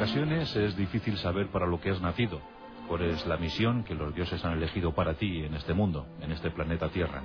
Ocasiones 0.00 0.56
es 0.56 0.74
difícil 0.78 1.18
saber 1.18 1.48
para 1.48 1.66
lo 1.66 1.78
que 1.78 1.90
has 1.90 2.00
nacido, 2.00 2.40
cuál 2.88 3.02
es 3.02 3.26
la 3.26 3.36
misión 3.36 3.84
que 3.84 3.94
los 3.94 4.14
dioses 4.14 4.42
han 4.46 4.54
elegido 4.54 4.94
para 4.94 5.12
ti 5.12 5.44
en 5.44 5.52
este 5.52 5.74
mundo, 5.74 6.06
en 6.22 6.32
este 6.32 6.50
planeta 6.50 6.88
Tierra. 6.88 7.22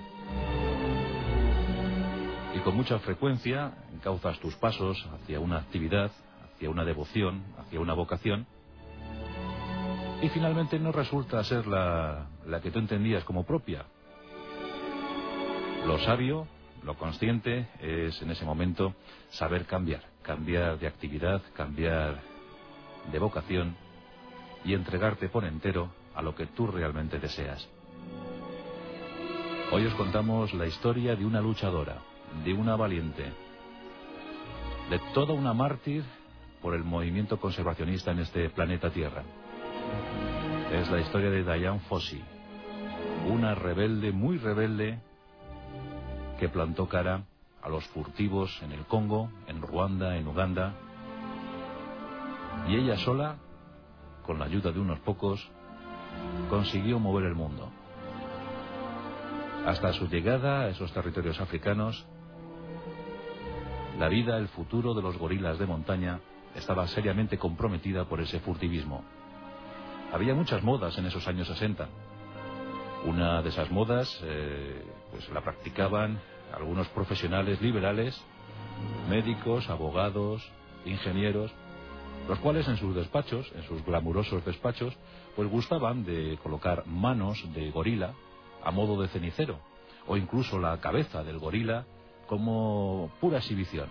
Y 2.53 2.59
con 2.59 2.75
mucha 2.75 2.99
frecuencia 2.99 3.71
encauzas 3.93 4.37
tus 4.39 4.57
pasos 4.57 5.07
hacia 5.13 5.39
una 5.39 5.59
actividad, 5.59 6.11
hacia 6.43 6.69
una 6.69 6.83
devoción, 6.83 7.45
hacia 7.59 7.79
una 7.79 7.93
vocación, 7.93 8.45
y 10.21 10.27
finalmente 10.27 10.77
no 10.77 10.91
resulta 10.91 11.41
ser 11.45 11.67
la, 11.67 12.27
la 12.45 12.59
que 12.59 12.71
tú 12.71 12.79
entendías 12.79 13.23
como 13.23 13.45
propia. 13.45 13.85
Lo 15.87 15.97
sabio, 15.99 16.45
lo 16.83 16.95
consciente, 16.95 17.69
es 17.79 18.21
en 18.21 18.31
ese 18.31 18.43
momento 18.43 18.95
saber 19.29 19.65
cambiar, 19.65 20.01
cambiar 20.23 20.77
de 20.77 20.87
actividad, 20.87 21.41
cambiar 21.53 22.34
de 23.11 23.19
vocación 23.19 23.75
y 24.63 24.73
entregarte 24.73 25.29
por 25.29 25.45
entero 25.45 25.89
a 26.15 26.21
lo 26.21 26.35
que 26.35 26.47
tú 26.47 26.67
realmente 26.67 27.19
deseas. 27.19 27.67
Hoy 29.71 29.85
os 29.85 29.93
contamos 29.95 30.53
la 30.53 30.67
historia 30.67 31.15
de 31.15 31.25
una 31.25 31.41
luchadora, 31.41 31.97
de 32.43 32.53
una 32.53 32.75
valiente, 32.75 33.23
de 34.89 34.99
toda 35.13 35.33
una 35.33 35.53
mártir 35.53 36.03
por 36.61 36.75
el 36.75 36.83
movimiento 36.83 37.39
conservacionista 37.39 38.11
en 38.11 38.19
este 38.19 38.49
planeta 38.49 38.89
Tierra. 38.89 39.23
Es 40.71 40.89
la 40.89 40.99
historia 40.99 41.29
de 41.29 41.43
Diane 41.43 41.79
Fossey, 41.89 42.23
una 43.27 43.55
rebelde, 43.55 44.11
muy 44.11 44.37
rebelde, 44.37 44.99
que 46.39 46.49
plantó 46.49 46.87
cara 46.87 47.23
a 47.61 47.69
los 47.69 47.85
furtivos 47.87 48.61
en 48.61 48.71
el 48.71 48.85
Congo, 48.85 49.29
en 49.47 49.61
Ruanda, 49.61 50.17
en 50.17 50.27
Uganda, 50.27 50.73
y 52.67 52.75
ella 52.75 52.97
sola, 52.97 53.37
con 54.25 54.39
la 54.39 54.45
ayuda 54.45 54.71
de 54.71 54.79
unos 54.79 54.99
pocos, 54.99 55.47
consiguió 56.49 56.99
mover 56.99 57.25
el 57.25 57.35
mundo. 57.35 57.69
Hasta 59.65 59.93
su 59.93 60.07
llegada 60.07 60.61
a 60.61 60.69
esos 60.69 60.91
territorios 60.93 61.39
africanos, 61.39 62.05
la 63.99 64.09
vida, 64.09 64.37
el 64.37 64.49
futuro 64.49 64.93
de 64.93 65.01
los 65.01 65.17
gorilas 65.17 65.57
de 65.57 65.65
montaña 65.65 66.19
estaba 66.55 66.87
seriamente 66.87 67.37
comprometida 67.37 68.05
por 68.05 68.19
ese 68.21 68.39
furtivismo. 68.39 69.03
Había 70.13 70.33
muchas 70.33 70.63
modas 70.63 70.97
en 70.97 71.05
esos 71.05 71.27
años 71.27 71.47
60. 71.47 71.87
Una 73.05 73.41
de 73.41 73.49
esas 73.49 73.71
modas 73.71 74.19
eh, 74.23 74.83
pues 75.11 75.29
la 75.29 75.41
practicaban 75.41 76.19
algunos 76.53 76.87
profesionales 76.89 77.61
liberales, 77.61 78.19
médicos, 79.09 79.69
abogados, 79.69 80.41
ingenieros, 80.85 81.51
los 82.27 82.39
cuales 82.39 82.67
en 82.67 82.77
sus 82.77 82.95
despachos, 82.95 83.51
en 83.55 83.63
sus 83.63 83.83
glamurosos 83.85 84.43
despachos, 84.45 84.95
pues 85.35 85.49
gustaban 85.49 86.03
de 86.05 86.39
colocar 86.41 86.85
manos 86.87 87.43
de 87.53 87.69
gorila 87.71 88.13
a 88.63 88.71
modo 88.71 88.99
de 89.01 89.07
cenicero, 89.09 89.59
o 90.07 90.17
incluso 90.17 90.59
la 90.59 90.79
cabeza 90.79 91.23
del 91.23 91.39
gorila 91.39 91.85
como 92.27 93.11
pura 93.19 93.37
exhibición. 93.37 93.87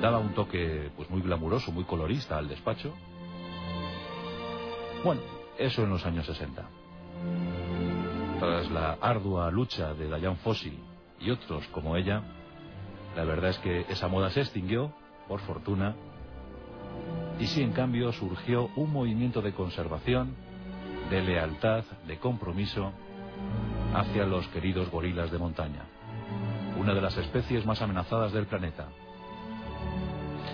Daba 0.00 0.18
un 0.18 0.34
toque 0.34 0.90
pues 0.96 1.08
muy 1.10 1.20
glamuroso, 1.22 1.72
muy 1.72 1.84
colorista 1.84 2.38
al 2.38 2.48
despacho. 2.48 2.92
Bueno, 5.04 5.20
eso 5.56 5.82
en 5.82 5.90
los 5.90 6.04
años 6.04 6.26
60. 6.26 6.68
Tras 8.40 8.70
la 8.70 8.98
ardua 9.00 9.50
lucha 9.50 9.94
de 9.94 10.06
Diane 10.06 10.36
Fossey 10.36 10.78
y 11.20 11.30
otros 11.30 11.66
como 11.68 11.96
ella, 11.96 12.22
la 13.16 13.24
verdad 13.24 13.50
es 13.50 13.58
que 13.58 13.80
esa 13.88 14.08
moda 14.08 14.30
se 14.30 14.40
extinguió, 14.40 14.92
por 15.26 15.40
fortuna, 15.40 15.96
y 17.38 17.46
sí, 17.46 17.62
en 17.62 17.72
cambio, 17.72 18.12
surgió 18.12 18.70
un 18.74 18.92
movimiento 18.92 19.40
de 19.40 19.52
conservación, 19.52 20.34
de 21.10 21.22
lealtad, 21.22 21.84
de 22.06 22.18
compromiso 22.18 22.92
hacia 23.94 24.24
los 24.24 24.46
queridos 24.48 24.90
gorilas 24.90 25.30
de 25.30 25.38
montaña, 25.38 25.84
una 26.78 26.94
de 26.94 27.00
las 27.00 27.16
especies 27.16 27.64
más 27.64 27.80
amenazadas 27.80 28.32
del 28.32 28.46
planeta. 28.46 28.88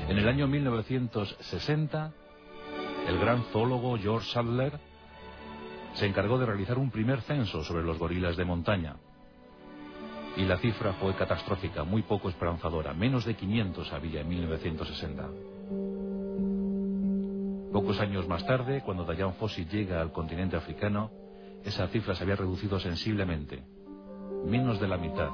En 0.08 0.18
el 0.18 0.28
año 0.28 0.46
1960, 0.46 2.12
el 3.08 3.18
gran 3.18 3.44
zoólogo 3.44 3.96
George 3.98 4.30
Sadler 4.30 4.78
se 5.94 6.06
encargó 6.06 6.38
de 6.38 6.46
realizar 6.46 6.78
un 6.78 6.90
primer 6.90 7.22
censo 7.22 7.64
sobre 7.64 7.82
los 7.82 7.98
gorilas 7.98 8.36
de 8.36 8.44
montaña. 8.44 8.96
Y 10.36 10.42
la 10.42 10.58
cifra 10.58 10.92
fue 10.94 11.14
catastrófica, 11.14 11.84
muy 11.84 12.02
poco 12.02 12.28
esperanzadora. 12.28 12.92
Menos 12.92 13.24
de 13.24 13.34
500 13.34 13.92
había 13.92 14.20
en 14.20 14.28
1960. 14.28 15.28
Pocos 17.74 17.98
años 17.98 18.28
más 18.28 18.46
tarde, 18.46 18.82
cuando 18.82 19.04
Diane 19.04 19.32
Fossey 19.32 19.64
llega 19.64 20.00
al 20.00 20.12
continente 20.12 20.56
africano, 20.56 21.10
esa 21.64 21.88
cifra 21.88 22.14
se 22.14 22.22
había 22.22 22.36
reducido 22.36 22.78
sensiblemente. 22.78 23.64
Menos 24.46 24.78
de 24.78 24.86
la 24.86 24.96
mitad 24.96 25.30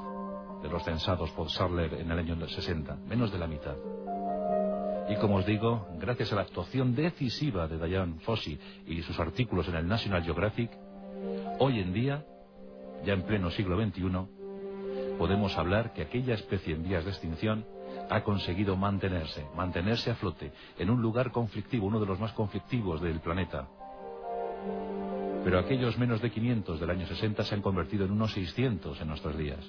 de 0.63 0.67
los 0.67 0.83
censados 0.83 1.29
por 1.33 1.51
Sadler 1.51 1.93
en 1.93 2.09
el 2.09 2.17
año 2.17 2.35
60. 2.47 2.95
Menos 3.07 3.31
de 3.31 3.37
la 3.37 3.45
mitad. 3.45 3.75
Y 5.07 5.17
como 5.17 5.35
os 5.35 5.45
digo, 5.45 5.87
gracias 5.99 6.33
a 6.33 6.35
la 6.35 6.41
actuación 6.41 6.95
decisiva 6.95 7.67
de 7.67 7.77
Diane 7.77 8.15
Fossey 8.21 8.59
y 8.87 9.03
sus 9.03 9.19
artículos 9.19 9.67
en 9.67 9.75
el 9.75 9.87
National 9.87 10.23
Geographic, 10.23 10.71
hoy 11.59 11.79
en 11.79 11.93
día, 11.93 12.25
ya 13.05 13.13
en 13.13 13.21
pleno 13.21 13.51
siglo 13.51 13.79
XXI, 13.79 15.17
podemos 15.19 15.55
hablar 15.59 15.93
que 15.93 16.01
aquella 16.01 16.33
especie 16.33 16.73
en 16.73 16.81
vías 16.81 17.05
de 17.05 17.11
extinción 17.11 17.67
ha 18.11 18.23
conseguido 18.23 18.75
mantenerse, 18.75 19.47
mantenerse 19.55 20.11
a 20.11 20.15
flote 20.15 20.51
en 20.77 20.89
un 20.89 21.01
lugar 21.01 21.31
conflictivo, 21.31 21.87
uno 21.87 21.99
de 21.99 22.05
los 22.05 22.19
más 22.19 22.33
conflictivos 22.33 23.01
del 23.01 23.21
planeta. 23.21 23.69
Pero 25.45 25.57
aquellos 25.57 25.97
menos 25.97 26.21
de 26.21 26.29
500 26.29 26.79
del 26.79 26.89
año 26.89 27.07
60 27.07 27.43
se 27.45 27.55
han 27.55 27.61
convertido 27.61 28.03
en 28.05 28.11
unos 28.11 28.33
600 28.33 28.99
en 28.99 29.07
nuestros 29.07 29.37
días. 29.37 29.59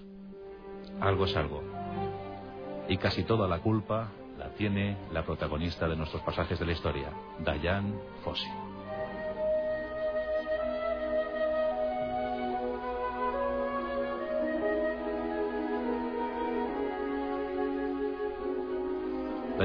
Algo 1.01 1.25
es 1.27 1.37
algo. 1.37 1.63
Y 2.89 2.97
casi 2.97 3.23
toda 3.23 3.47
la 3.47 3.61
culpa 3.61 4.11
la 4.37 4.51
tiene 4.55 4.97
la 5.13 5.25
protagonista 5.25 5.89
de 5.89 5.97
nuestros 5.97 6.23
pasajes 6.23 6.59
de 6.59 6.67
la 6.67 6.73
historia, 6.73 7.11
Diane 7.39 7.95
Fossey. 8.25 8.72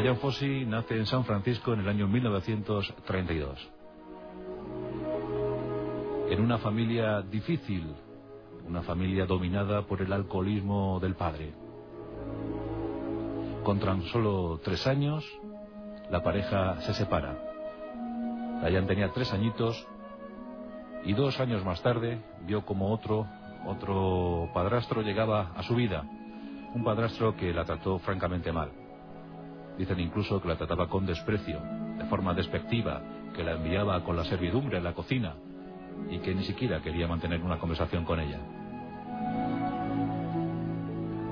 Diane 0.02 0.20
Fossey 0.20 0.64
nace 0.66 0.96
en 0.96 1.08
San 1.08 1.26
Francisco 1.26 1.74
en 1.74 1.80
el 1.80 1.90
año 1.90 2.08
1932. 2.08 3.70
En 6.30 6.40
una 6.40 6.60
familia 6.60 7.22
difícil, 7.24 7.96
una 8.68 8.84
familia 8.84 9.26
dominada 9.26 9.88
por 9.88 10.02
el 10.04 10.14
alcoholismo 10.14 11.00
del 11.00 11.16
padre. 11.16 11.54
Con 13.64 13.80
tan 13.80 14.04
solo 14.04 14.60
tres 14.64 14.86
años, 14.86 15.26
la 16.12 16.22
pareja 16.22 16.80
se 16.82 16.94
separa. 16.94 17.36
Diane 18.70 18.88
tenía 18.88 19.12
tres 19.12 19.34
añitos 19.34 19.88
y 21.06 21.14
dos 21.14 21.40
años 21.40 21.66
más 21.66 21.82
tarde 21.82 22.22
vio 22.46 22.66
como 22.66 22.94
otro, 22.94 23.26
otro 23.66 24.50
padrastro 24.54 25.02
llegaba 25.02 25.54
a 25.56 25.64
su 25.64 25.74
vida. 25.74 26.04
Un 26.76 26.84
padrastro 26.84 27.36
que 27.36 27.52
la 27.52 27.66
trató 27.66 27.98
francamente 27.98 28.52
mal. 28.52 28.87
Dicen 29.78 30.00
incluso 30.00 30.42
que 30.42 30.48
la 30.48 30.58
trataba 30.58 30.88
con 30.88 31.06
desprecio, 31.06 31.60
de 31.98 32.06
forma 32.06 32.34
despectiva, 32.34 33.02
que 33.36 33.44
la 33.44 33.54
enviaba 33.54 34.04
con 34.04 34.16
la 34.16 34.26
servidumbre 34.26 34.78
en 34.78 34.84
la 34.84 34.94
cocina 34.94 35.36
y 36.10 36.20
que 36.20 36.34
ni 36.34 36.44
siquiera 36.44 36.82
quería 36.82 37.08
mantener 37.08 37.42
una 37.42 37.60
conversación 37.60 38.04
con 38.06 38.20
ella. 38.20 38.40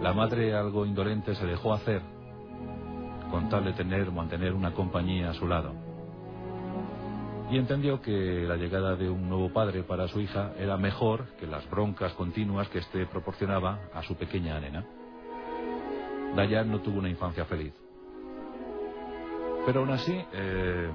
La 0.02 0.14
madre, 0.14 0.54
algo 0.54 0.86
indolente, 0.86 1.34
se 1.34 1.46
dejó 1.46 1.74
hacer 1.74 2.02
con 3.32 3.50
tal 3.50 3.66
de 3.66 3.74
tener, 3.74 4.12
mantener 4.12 4.54
una 4.54 4.72
compañía 4.72 5.32
a 5.32 5.34
su 5.34 5.48
lado. 5.48 5.74
y 7.52 7.58
entendió 7.58 8.02
que 8.02 8.46
la 8.48 8.56
llegada 8.56 8.96
de 8.96 9.08
un 9.08 9.30
nuevo 9.30 9.54
padre 9.54 9.84
para 9.84 10.08
su 10.08 10.20
hija 10.20 10.54
era 10.58 10.78
mejor 10.78 11.28
que 11.40 11.46
las 11.46 11.70
broncas 11.70 12.14
continuas 12.14 12.68
que 12.70 12.80
éste 12.80 13.06
proporcionaba 13.06 13.82
a 13.94 14.02
su 14.02 14.16
pequeña 14.16 14.60
nena. 14.60 14.84
Dayan 16.36 16.72
no 16.72 16.80
tuvo 16.80 17.00
una 17.00 17.10
infancia 17.10 17.46
feliz. 17.46 17.85
Pero 19.66 19.80
aún 19.80 19.92
así 19.92 20.14
eh, 20.34 20.92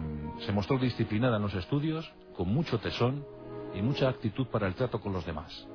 se 0.47 0.53
mostró 0.53 0.79
disciplinada 0.79 1.37
en 1.37 1.43
los 1.43 1.55
estudios, 1.55 2.11
con 2.37 2.49
mucho 2.49 2.79
tesón 2.79 3.25
y 3.75 3.83
mucha 3.83 4.09
actitud 4.09 4.47
para 4.47 4.67
el 4.67 4.75
trato 4.75 5.01
con 5.01 5.13
los 5.13 5.27
demás. 5.27 5.67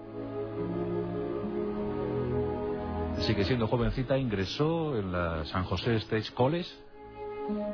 Así 3.17 3.33
que 3.33 3.43
siendo 3.45 3.67
jovencita 3.67 4.17
ingresó 4.17 4.97
en 4.97 5.11
la 5.11 5.45
San 5.45 5.63
José 5.63 5.95
State 5.95 6.31
College 6.33 6.69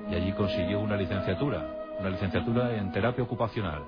y 0.09 0.15
allí 0.15 0.33
consiguió 0.33 0.79
una 0.79 0.95
licenciatura 0.95 1.81
una 2.01 2.09
licenciatura 2.09 2.75
en 2.75 2.91
terapia 2.91 3.23
ocupacional. 3.23 3.83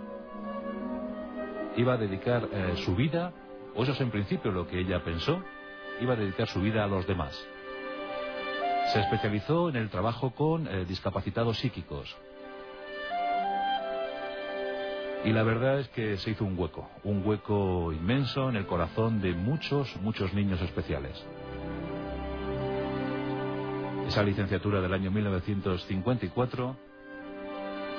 Iba 1.75 1.94
a 1.94 1.97
dedicar 1.97 2.47
eh, 2.51 2.74
su 2.86 2.95
vida, 2.95 3.33
o 3.75 3.83
eso 3.83 3.91
es 3.94 4.01
en 4.01 4.12
principio 4.12 4.51
lo 4.51 4.68
que 4.68 4.79
ella 4.79 5.03
pensó, 5.03 5.41
iba 6.00 6.13
a 6.13 6.15
dedicar 6.15 6.47
su 6.47 6.62
vida 6.62 6.83
a 6.83 6.88
los 6.88 7.07
demás. 7.07 7.36
Se 8.91 9.00
especializó 9.00 9.69
en 9.69 9.77
el 9.77 9.89
trabajo 9.89 10.31
con 10.31 10.68
eh, 10.68 10.85
discapacitados 10.85 11.57
psíquicos. 11.57 12.15
Y 15.25 15.31
la 15.31 15.44
verdad 15.44 15.80
es 15.80 15.88
que 15.89 16.18
se 16.18 16.31
hizo 16.31 16.44
un 16.44 16.59
hueco, 16.59 16.89
un 17.03 17.25
hueco 17.25 17.94
inmenso 17.94 18.50
en 18.50 18.57
el 18.57 18.68
corazón 18.68 19.21
de 19.21 19.33
muchos, 19.33 19.95
muchos 20.01 20.33
niños 20.33 20.62
especiales. 20.62 21.25
Esa 24.07 24.21
licenciatura 24.21 24.81
del 24.81 24.94
año 24.94 25.12
1954 25.12 26.75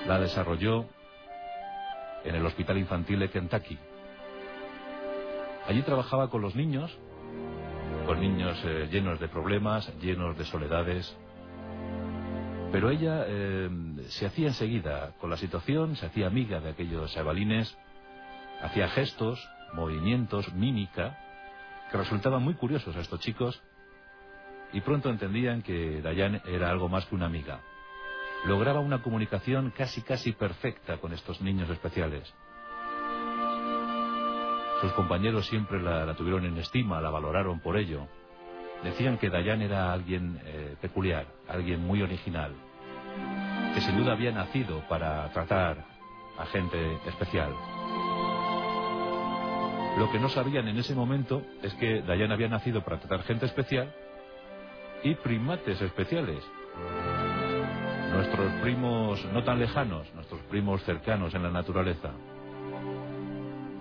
la 0.06 0.20
desarrolló 0.20 0.84
en 2.25 2.34
el 2.34 2.44
Hospital 2.44 2.76
Infantil 2.76 3.20
de 3.20 3.30
Kentucky. 3.30 3.78
Allí 5.66 5.80
trabajaba 5.82 6.28
con 6.28 6.42
los 6.42 6.54
niños, 6.54 6.94
con 8.06 8.20
niños 8.20 8.58
eh, 8.64 8.88
llenos 8.90 9.18
de 9.20 9.28
problemas, 9.28 9.92
llenos 10.00 10.36
de 10.36 10.44
soledades. 10.44 11.16
Pero 12.72 12.90
ella 12.90 13.24
eh, 13.26 13.70
se 14.08 14.26
hacía 14.26 14.48
enseguida 14.48 15.12
con 15.20 15.30
la 15.30 15.36
situación, 15.36 15.96
se 15.96 16.06
hacía 16.06 16.26
amiga 16.26 16.60
de 16.60 16.70
aquellos 16.70 17.12
chavalines, 17.12 17.76
hacía 18.62 18.88
gestos, 18.88 19.38
movimientos, 19.74 20.52
mímica, 20.54 21.18
que 21.90 21.98
resultaban 21.98 22.42
muy 22.42 22.54
curiosos 22.54 22.96
a 22.96 23.00
estos 23.00 23.20
chicos, 23.20 23.62
y 24.72 24.80
pronto 24.80 25.08
entendían 25.08 25.62
que 25.62 26.02
Dayan 26.02 26.42
era 26.46 26.70
algo 26.70 26.88
más 26.88 27.06
que 27.06 27.14
una 27.14 27.26
amiga 27.26 27.60
lograba 28.44 28.80
una 28.80 29.02
comunicación 29.02 29.72
casi 29.76 30.02
casi 30.02 30.32
perfecta 30.32 30.98
con 30.98 31.12
estos 31.12 31.40
niños 31.40 31.70
especiales. 31.70 32.32
Sus 34.84 34.92
compañeros 34.92 35.46
siempre 35.46 35.81
la, 35.81 36.12
tuvieron 36.12 36.44
en 36.44 36.58
estima, 36.58 37.00
la 37.00 37.08
valoraron 37.08 37.58
por 37.58 37.78
ello. 37.78 38.06
Decían 38.82 39.16
que 39.16 39.31
Dayan 39.31 39.62
era 39.62 39.90
alguien 39.90 40.38
eh, 40.44 40.76
peculiar, 40.78 41.25
alguien 41.48 41.81
muy 41.81 42.02
original, 42.02 42.52
que 43.72 43.81
sin 43.81 43.96
duda 43.96 44.12
había 44.12 44.31
nacido 44.31 44.86
para 44.86 45.32
tratar 45.32 45.86
a 46.36 46.44
gente 46.44 46.98
especial. 47.06 47.50
Lo 49.96 50.12
que 50.12 50.19
no 50.19 50.28
sabían 50.28 50.69
en 50.69 50.76
ese 50.76 50.94
momento 50.94 51.40
es 51.62 51.72
que 51.76 52.02
Dayan 52.02 52.32
había 52.32 52.48
nacido 52.48 52.84
para 52.84 52.98
tratar 52.98 53.22
gente 53.22 53.46
especial 53.46 53.90
y 55.02 55.14
primates 55.14 55.80
especiales 55.80 56.44
nuestros 58.12 58.52
primos 58.60 59.25
no 59.32 59.42
tan 59.42 59.58
lejanos, 59.58 60.12
nuestros 60.14 60.40
primos 60.42 60.82
cercanos 60.84 61.34
en 61.34 61.42
la 61.42 61.50
naturaleza. 61.50 62.10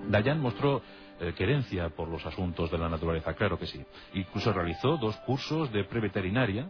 Dayan 0.09 0.39
mostró 0.39 0.81
eh, 1.19 1.33
querencia 1.35 1.89
por 1.89 2.07
los 2.07 2.25
asuntos 2.25 2.71
de 2.71 2.77
la 2.77 2.89
naturaleza, 2.89 3.33
claro 3.33 3.57
que 3.57 3.67
sí. 3.67 3.83
Incluso 4.13 4.51
realizó 4.51 4.97
dos 4.97 5.15
cursos 5.25 5.71
de 5.71 5.83
preveterinaria 5.83 6.69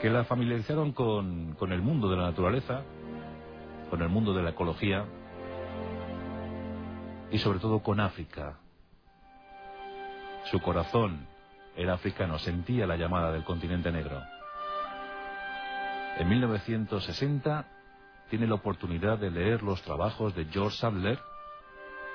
que 0.00 0.10
la 0.10 0.24
familiarizaron 0.24 0.92
con, 0.92 1.54
con 1.54 1.72
el 1.72 1.82
mundo 1.82 2.08
de 2.08 2.16
la 2.16 2.24
naturaleza, 2.24 2.82
con 3.90 4.02
el 4.02 4.08
mundo 4.08 4.32
de 4.32 4.42
la 4.42 4.50
ecología 4.50 5.06
y 7.30 7.38
sobre 7.38 7.58
todo 7.58 7.82
con 7.82 8.00
África. 8.00 8.58
Su 10.50 10.60
corazón 10.60 11.26
era 11.76 11.94
africano, 11.94 12.38
sentía 12.38 12.86
la 12.86 12.96
llamada 12.96 13.32
del 13.32 13.44
continente 13.44 13.92
negro. 13.92 14.22
En 16.18 16.28
1960 16.28 17.66
tiene 18.30 18.46
la 18.46 18.54
oportunidad 18.54 19.18
de 19.18 19.30
leer 19.30 19.62
los 19.62 19.82
trabajos 19.82 20.34
de 20.34 20.46
George 20.46 20.76
Sadler, 20.76 21.18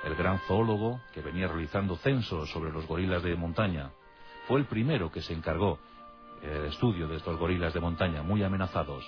el 0.06 0.16
gran 0.16 0.40
zoólogo 0.48 1.00
que 1.14 1.22
venía 1.22 1.48
realizando 1.48 1.96
censos 1.98 2.50
sobre 2.52 2.72
los 2.72 2.86
gorilas 2.88 3.24
de 3.24 3.36
montaña. 3.36 3.92
Fue 4.48 4.60
el 4.60 4.66
primero 4.66 5.12
que 5.12 5.22
se 5.22 5.34
encargó 5.34 5.80
del 6.42 6.66
estudio 6.66 7.08
de 7.08 7.18
estos 7.18 7.38
gorilas 7.40 7.74
de 7.74 7.80
montaña 7.80 8.22
muy 8.22 8.44
amenazados. 8.44 9.06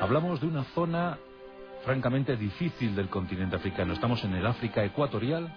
Hablamos 0.00 0.40
de 0.40 0.46
una 0.46 0.64
zona 0.74 1.18
francamente 1.84 2.36
difícil 2.36 2.94
del 2.94 3.08
continente 3.08 3.56
africano. 3.56 3.92
Estamos 3.92 4.22
en 4.24 4.34
el 4.34 4.46
África 4.46 4.84
ecuatorial, 4.84 5.52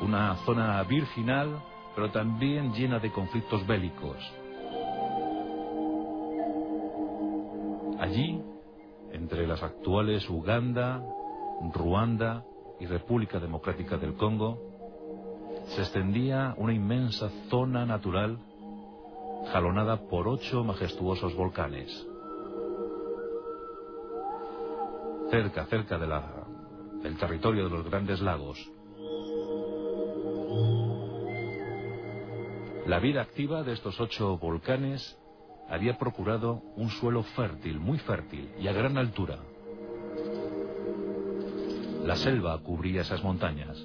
una 0.00 0.36
zona 0.44 0.82
virginal, 0.84 1.60
pero 1.94 2.10
también 2.10 2.72
llena 2.72 2.98
de 2.98 3.10
conflictos 3.10 3.66
bélicos. 3.66 4.18
Allí, 7.98 8.42
entre 9.14 9.46
las 9.46 9.62
actuales 9.62 10.28
Uganda, 10.28 11.02
Ruanda 11.72 12.44
y 12.80 12.86
República 12.86 13.38
Democrática 13.38 13.96
del 13.96 14.14
Congo, 14.14 14.58
se 15.68 15.82
extendía 15.82 16.54
una 16.58 16.74
inmensa 16.74 17.30
zona 17.48 17.86
natural 17.86 18.38
jalonada 19.52 20.08
por 20.08 20.26
ocho 20.28 20.64
majestuosos 20.64 21.34
volcanes. 21.36 22.06
Cerca, 25.30 25.64
cerca 25.66 25.98
del 25.98 27.16
territorio 27.16 27.64
de 27.64 27.70
los 27.70 27.88
grandes 27.88 28.20
lagos. 28.20 28.58
La 32.86 32.98
vida 32.98 33.22
activa 33.22 33.62
de 33.62 33.72
estos 33.72 33.98
ocho 34.00 34.36
volcanes 34.38 35.18
había 35.68 35.96
procurado 35.98 36.62
un 36.76 36.90
suelo 36.90 37.22
fértil, 37.22 37.80
muy 37.80 37.98
fértil 37.98 38.50
y 38.58 38.68
a 38.68 38.72
gran 38.72 38.98
altura. 38.98 39.38
La 42.04 42.16
selva 42.16 42.58
cubría 42.62 43.02
esas 43.02 43.22
montañas. 43.22 43.78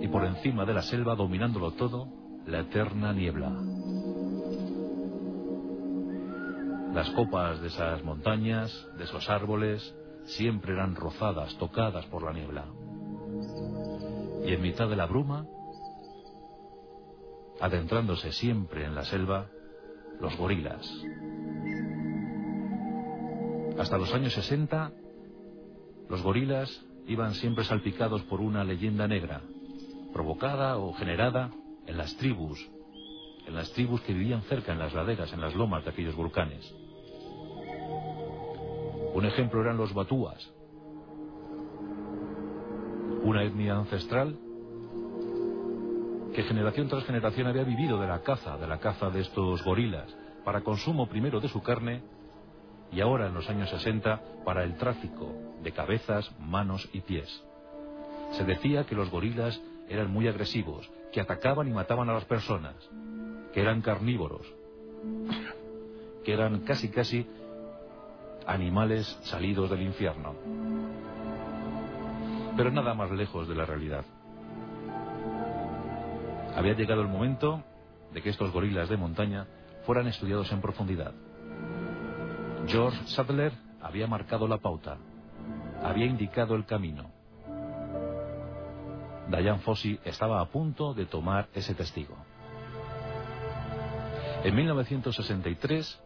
Y 0.00 0.08
por 0.08 0.24
encima 0.24 0.64
de 0.64 0.74
la 0.74 0.82
selva, 0.82 1.16
dominándolo 1.16 1.72
todo, 1.72 2.08
la 2.46 2.60
eterna 2.60 3.12
niebla. 3.12 3.50
Las 6.92 7.10
copas 7.10 7.60
de 7.60 7.68
esas 7.68 8.04
montañas, 8.04 8.86
de 8.96 9.04
esos 9.04 9.28
árboles, 9.28 9.94
siempre 10.26 10.72
eran 10.72 10.94
rozadas, 10.94 11.56
tocadas 11.58 12.04
por 12.06 12.22
la 12.22 12.32
niebla. 12.32 12.66
Y 14.46 14.52
en 14.52 14.62
mitad 14.62 14.88
de 14.88 14.96
la 14.96 15.06
bruma, 15.06 15.46
adentrándose 17.60 18.30
siempre 18.32 18.84
en 18.84 18.94
la 18.94 19.04
selva, 19.04 19.48
los 20.20 20.36
gorilas. 20.36 20.86
Hasta 23.78 23.98
los 23.98 24.12
años 24.14 24.32
60, 24.34 24.92
los 26.08 26.22
gorilas 26.22 26.84
iban 27.06 27.34
siempre 27.34 27.64
salpicados 27.64 28.22
por 28.22 28.40
una 28.40 28.64
leyenda 28.64 29.08
negra, 29.08 29.42
provocada 30.12 30.78
o 30.78 30.92
generada 30.94 31.50
en 31.86 31.96
las 31.96 32.16
tribus, 32.16 32.58
en 33.46 33.54
las 33.54 33.72
tribus 33.72 34.00
que 34.02 34.14
vivían 34.14 34.42
cerca 34.42 34.72
en 34.72 34.78
las 34.78 34.94
laderas, 34.94 35.32
en 35.32 35.40
las 35.40 35.54
lomas 35.54 35.84
de 35.84 35.90
aquellos 35.90 36.14
volcanes. 36.14 36.72
Un 39.14 39.24
ejemplo 39.26 39.60
eran 39.60 39.76
los 39.76 39.92
batúas, 39.92 40.52
una 43.22 43.42
etnia 43.42 43.76
ancestral 43.76 44.38
que 46.34 46.42
generación 46.42 46.88
tras 46.88 47.04
generación 47.04 47.46
había 47.46 47.62
vivido 47.62 48.00
de 48.00 48.08
la 48.08 48.22
caza, 48.22 48.56
de 48.58 48.66
la 48.66 48.78
caza 48.78 49.08
de 49.08 49.20
estos 49.20 49.62
gorilas, 49.62 50.12
para 50.44 50.62
consumo 50.62 51.08
primero 51.08 51.40
de 51.40 51.48
su 51.48 51.62
carne 51.62 52.02
y 52.92 53.00
ahora 53.00 53.28
en 53.28 53.34
los 53.34 53.48
años 53.48 53.70
60 53.70 54.20
para 54.44 54.64
el 54.64 54.76
tráfico 54.76 55.32
de 55.62 55.72
cabezas, 55.72 56.30
manos 56.40 56.88
y 56.92 57.00
pies. 57.00 57.28
Se 58.32 58.44
decía 58.44 58.84
que 58.84 58.96
los 58.96 59.10
gorilas 59.10 59.60
eran 59.88 60.10
muy 60.10 60.26
agresivos, 60.26 60.90
que 61.12 61.20
atacaban 61.20 61.68
y 61.68 61.72
mataban 61.72 62.10
a 62.10 62.14
las 62.14 62.24
personas, 62.24 62.74
que 63.52 63.60
eran 63.60 63.80
carnívoros, 63.80 64.46
que 66.24 66.32
eran 66.32 66.60
casi 66.60 66.88
casi 66.88 67.26
animales 68.44 69.06
salidos 69.22 69.70
del 69.70 69.82
infierno. 69.82 70.34
Pero 72.56 72.72
nada 72.72 72.94
más 72.94 73.10
lejos 73.12 73.48
de 73.48 73.54
la 73.54 73.66
realidad. 73.66 74.04
Había 76.54 76.74
llegado 76.74 77.02
el 77.02 77.08
momento 77.08 77.62
de 78.12 78.22
que 78.22 78.30
estos 78.30 78.52
gorilas 78.52 78.88
de 78.88 78.96
montaña 78.96 79.46
fueran 79.84 80.06
estudiados 80.06 80.50
en 80.52 80.60
profundidad. 80.60 81.12
George 82.66 82.98
Sadler 83.08 83.52
había 83.82 84.06
marcado 84.06 84.48
la 84.48 84.58
pauta, 84.58 84.96
había 85.82 86.06
indicado 86.06 86.54
el 86.54 86.64
camino. 86.64 87.10
Diane 89.28 89.58
Fossey 89.60 89.98
estaba 90.04 90.40
a 90.40 90.46
punto 90.46 90.94
de 90.94 91.06
tomar 91.06 91.48
ese 91.54 91.74
testigo. 91.74 92.16
En 94.44 94.54
1963 94.54 96.02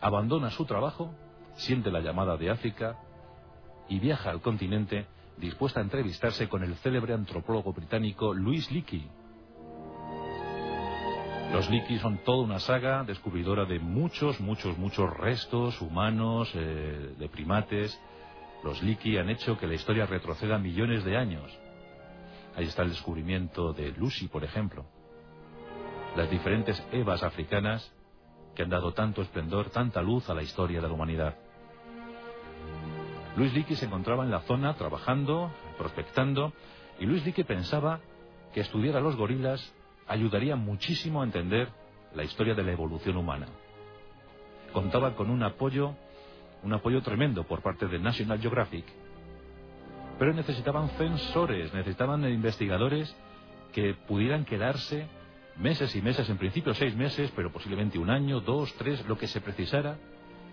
abandona 0.00 0.50
su 0.50 0.64
trabajo, 0.64 1.14
siente 1.54 1.90
la 1.90 2.00
llamada 2.00 2.36
de 2.36 2.50
África 2.50 2.98
y 3.88 3.98
viaja 3.98 4.30
al 4.30 4.40
continente 4.40 5.06
dispuesta 5.36 5.80
a 5.80 5.82
entrevistarse 5.82 6.48
con 6.48 6.62
el 6.62 6.74
célebre 6.76 7.14
antropólogo 7.14 7.72
británico 7.72 8.34
Louis 8.34 8.70
Leakey. 8.70 9.19
Los 11.52 11.68
Leakey 11.68 11.98
son 11.98 12.18
toda 12.18 12.44
una 12.44 12.60
saga 12.60 13.02
descubridora 13.02 13.64
de 13.64 13.80
muchos, 13.80 14.40
muchos, 14.40 14.78
muchos 14.78 15.10
restos 15.16 15.80
humanos, 15.80 16.48
eh, 16.54 17.14
de 17.18 17.28
primates. 17.28 18.00
Los 18.62 18.80
Leakey 18.82 19.18
han 19.18 19.28
hecho 19.28 19.58
que 19.58 19.66
la 19.66 19.74
historia 19.74 20.06
retroceda 20.06 20.58
millones 20.58 21.04
de 21.04 21.16
años. 21.16 21.50
Ahí 22.56 22.66
está 22.66 22.82
el 22.82 22.90
descubrimiento 22.90 23.72
de 23.72 23.90
Lucy, 23.90 24.28
por 24.28 24.44
ejemplo. 24.44 24.86
Las 26.16 26.30
diferentes 26.30 26.80
Evas 26.92 27.24
africanas 27.24 27.92
que 28.54 28.62
han 28.62 28.70
dado 28.70 28.92
tanto 28.92 29.20
esplendor, 29.20 29.70
tanta 29.70 30.02
luz 30.02 30.30
a 30.30 30.34
la 30.34 30.42
historia 30.42 30.80
de 30.80 30.86
la 30.86 30.94
humanidad. 30.94 31.34
Luis 33.36 33.52
Leakey 33.52 33.74
se 33.74 33.86
encontraba 33.86 34.24
en 34.24 34.30
la 34.30 34.40
zona 34.42 34.74
trabajando, 34.74 35.50
prospectando, 35.76 36.52
y 37.00 37.06
Luis 37.06 37.24
Leakey 37.24 37.44
pensaba 37.44 37.98
que 38.52 38.60
estudiar 38.60 38.96
a 38.96 39.00
los 39.00 39.16
gorilas 39.16 39.74
ayudaría 40.10 40.56
muchísimo 40.56 41.22
a 41.22 41.24
entender 41.24 41.68
la 42.14 42.24
historia 42.24 42.54
de 42.54 42.64
la 42.64 42.72
evolución 42.72 43.16
humana. 43.16 43.46
Contaba 44.72 45.14
con 45.14 45.30
un 45.30 45.42
apoyo, 45.44 45.94
un 46.64 46.72
apoyo 46.72 47.00
tremendo 47.00 47.44
por 47.44 47.62
parte 47.62 47.86
de 47.86 47.98
National 48.00 48.40
Geographic, 48.40 48.84
pero 50.18 50.34
necesitaban 50.34 50.90
censores, 50.90 51.72
necesitaban 51.72 52.28
investigadores 52.28 53.16
que 53.72 53.94
pudieran 53.94 54.44
quedarse 54.44 55.06
meses 55.56 55.94
y 55.94 56.02
meses, 56.02 56.28
en 56.28 56.38
principio 56.38 56.74
seis 56.74 56.94
meses, 56.96 57.32
pero 57.36 57.52
posiblemente 57.52 57.98
un 57.98 58.10
año, 58.10 58.40
dos, 58.40 58.74
tres, 58.74 59.06
lo 59.06 59.16
que 59.16 59.28
se 59.28 59.40
precisara, 59.40 59.96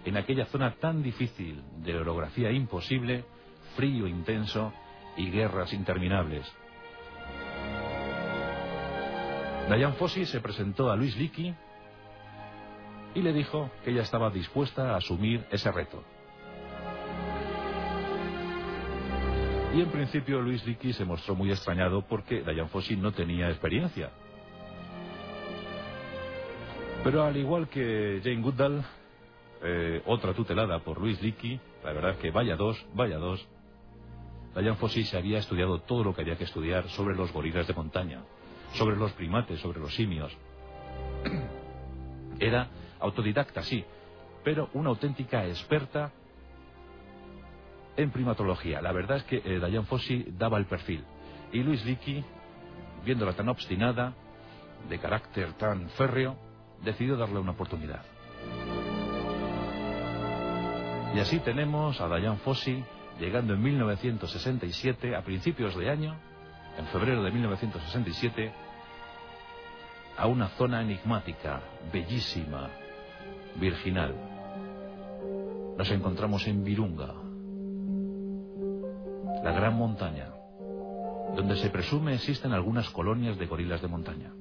en 0.05 0.17
aquella 0.17 0.45
zona 0.45 0.75
tan 0.75 1.01
difícil 1.01 1.63
de 1.77 1.97
orografía 1.97 2.51
imposible, 2.51 3.25
frío 3.75 4.05
intenso 4.05 4.71
y 5.17 5.31
guerras 5.31 5.73
interminables. 5.73 6.45
Diane 9.67 9.93
Fossey 9.95 10.25
se 10.25 10.39
presentó 10.39 10.89
a 10.89 10.95
Luis 10.95 11.17
Leakey 11.17 11.53
y 13.13 13.21
le 13.21 13.33
dijo 13.33 13.69
que 13.83 13.91
ella 13.91 14.03
estaba 14.03 14.29
dispuesta 14.29 14.93
a 14.93 14.97
asumir 14.97 15.45
ese 15.51 15.69
reto. 15.71 16.03
Y 19.75 19.81
en 19.81 19.89
principio 19.89 20.41
Luis 20.41 20.65
Leakey 20.65 20.93
se 20.93 21.03
mostró 21.03 21.35
muy 21.35 21.51
extrañado 21.51 22.01
porque 22.07 22.43
Diane 22.43 22.69
Fossey 22.69 22.95
no 22.95 23.11
tenía 23.11 23.49
experiencia. 23.49 24.09
Pero 27.03 27.23
al 27.23 27.35
igual 27.35 27.67
que 27.67 28.21
Jane 28.23 28.41
Goodall, 28.41 28.83
eh, 29.63 30.01
otra 30.05 30.33
tutelada 30.33 30.79
por 30.79 30.99
Luis 30.99 31.21
Leakey, 31.21 31.59
la 31.83 31.91
verdad 31.91 32.11
es 32.11 32.17
que 32.17 32.31
vaya 32.31 32.55
dos, 32.55 32.83
vaya 32.93 33.17
dos, 33.17 33.45
Diane 34.55 34.77
Fossey 34.77 35.03
se 35.03 35.17
había 35.17 35.39
estudiado 35.39 35.81
todo 35.81 36.05
lo 36.05 36.15
que 36.15 36.21
había 36.21 36.37
que 36.37 36.45
estudiar 36.45 36.87
sobre 36.89 37.15
los 37.15 37.31
gorilas 37.33 37.67
de 37.67 37.73
montaña, 37.73 38.23
sobre 38.73 38.95
los 38.95 39.11
primates, 39.13 39.59
sobre 39.59 39.79
los 39.79 39.93
simios. 39.93 40.35
Era 42.39 42.67
autodidacta, 42.99 43.63
sí, 43.63 43.83
pero 44.43 44.69
una 44.73 44.89
auténtica 44.89 45.45
experta 45.45 46.11
en 47.95 48.11
primatología. 48.11 48.81
La 48.81 48.91
verdad 48.91 49.17
es 49.17 49.23
que 49.23 49.37
eh, 49.37 49.59
Diane 49.59 49.83
Fossey 49.83 50.27
daba 50.37 50.57
el 50.57 50.65
perfil. 50.65 51.03
Y 51.51 51.63
Luis 51.63 51.83
Leakey, 51.85 52.23
viéndola 53.03 53.33
tan 53.33 53.49
obstinada, 53.49 54.13
de 54.87 54.99
carácter 54.99 55.53
tan 55.53 55.89
férreo, 55.91 56.37
decidió 56.83 57.17
darle 57.17 57.39
una 57.39 57.51
oportunidad. 57.51 58.03
Y 61.15 61.19
así 61.19 61.39
tenemos 61.39 61.99
a 61.99 62.07
Diane 62.07 62.37
Fossey 62.37 62.83
llegando 63.19 63.55
en 63.55 63.63
1967, 63.63 65.15
a 65.15 65.23
principios 65.23 65.75
de 65.75 65.89
año, 65.89 66.15
en 66.77 66.85
febrero 66.87 67.23
de 67.23 67.31
1967, 67.31 68.51
a 70.17 70.27
una 70.27 70.49
zona 70.49 70.81
enigmática, 70.81 71.61
bellísima, 71.91 72.69
virginal. 73.55 74.15
Nos 75.77 75.89
encontramos 75.91 76.47
en 76.47 76.63
Virunga, 76.63 77.13
la 79.43 79.51
gran 79.51 79.75
montaña, 79.75 80.29
donde 81.35 81.55
se 81.57 81.69
presume 81.69 82.15
existen 82.15 82.53
algunas 82.53 82.89
colonias 82.89 83.37
de 83.37 83.45
gorilas 83.45 83.81
de 83.81 83.87
montaña. 83.87 84.31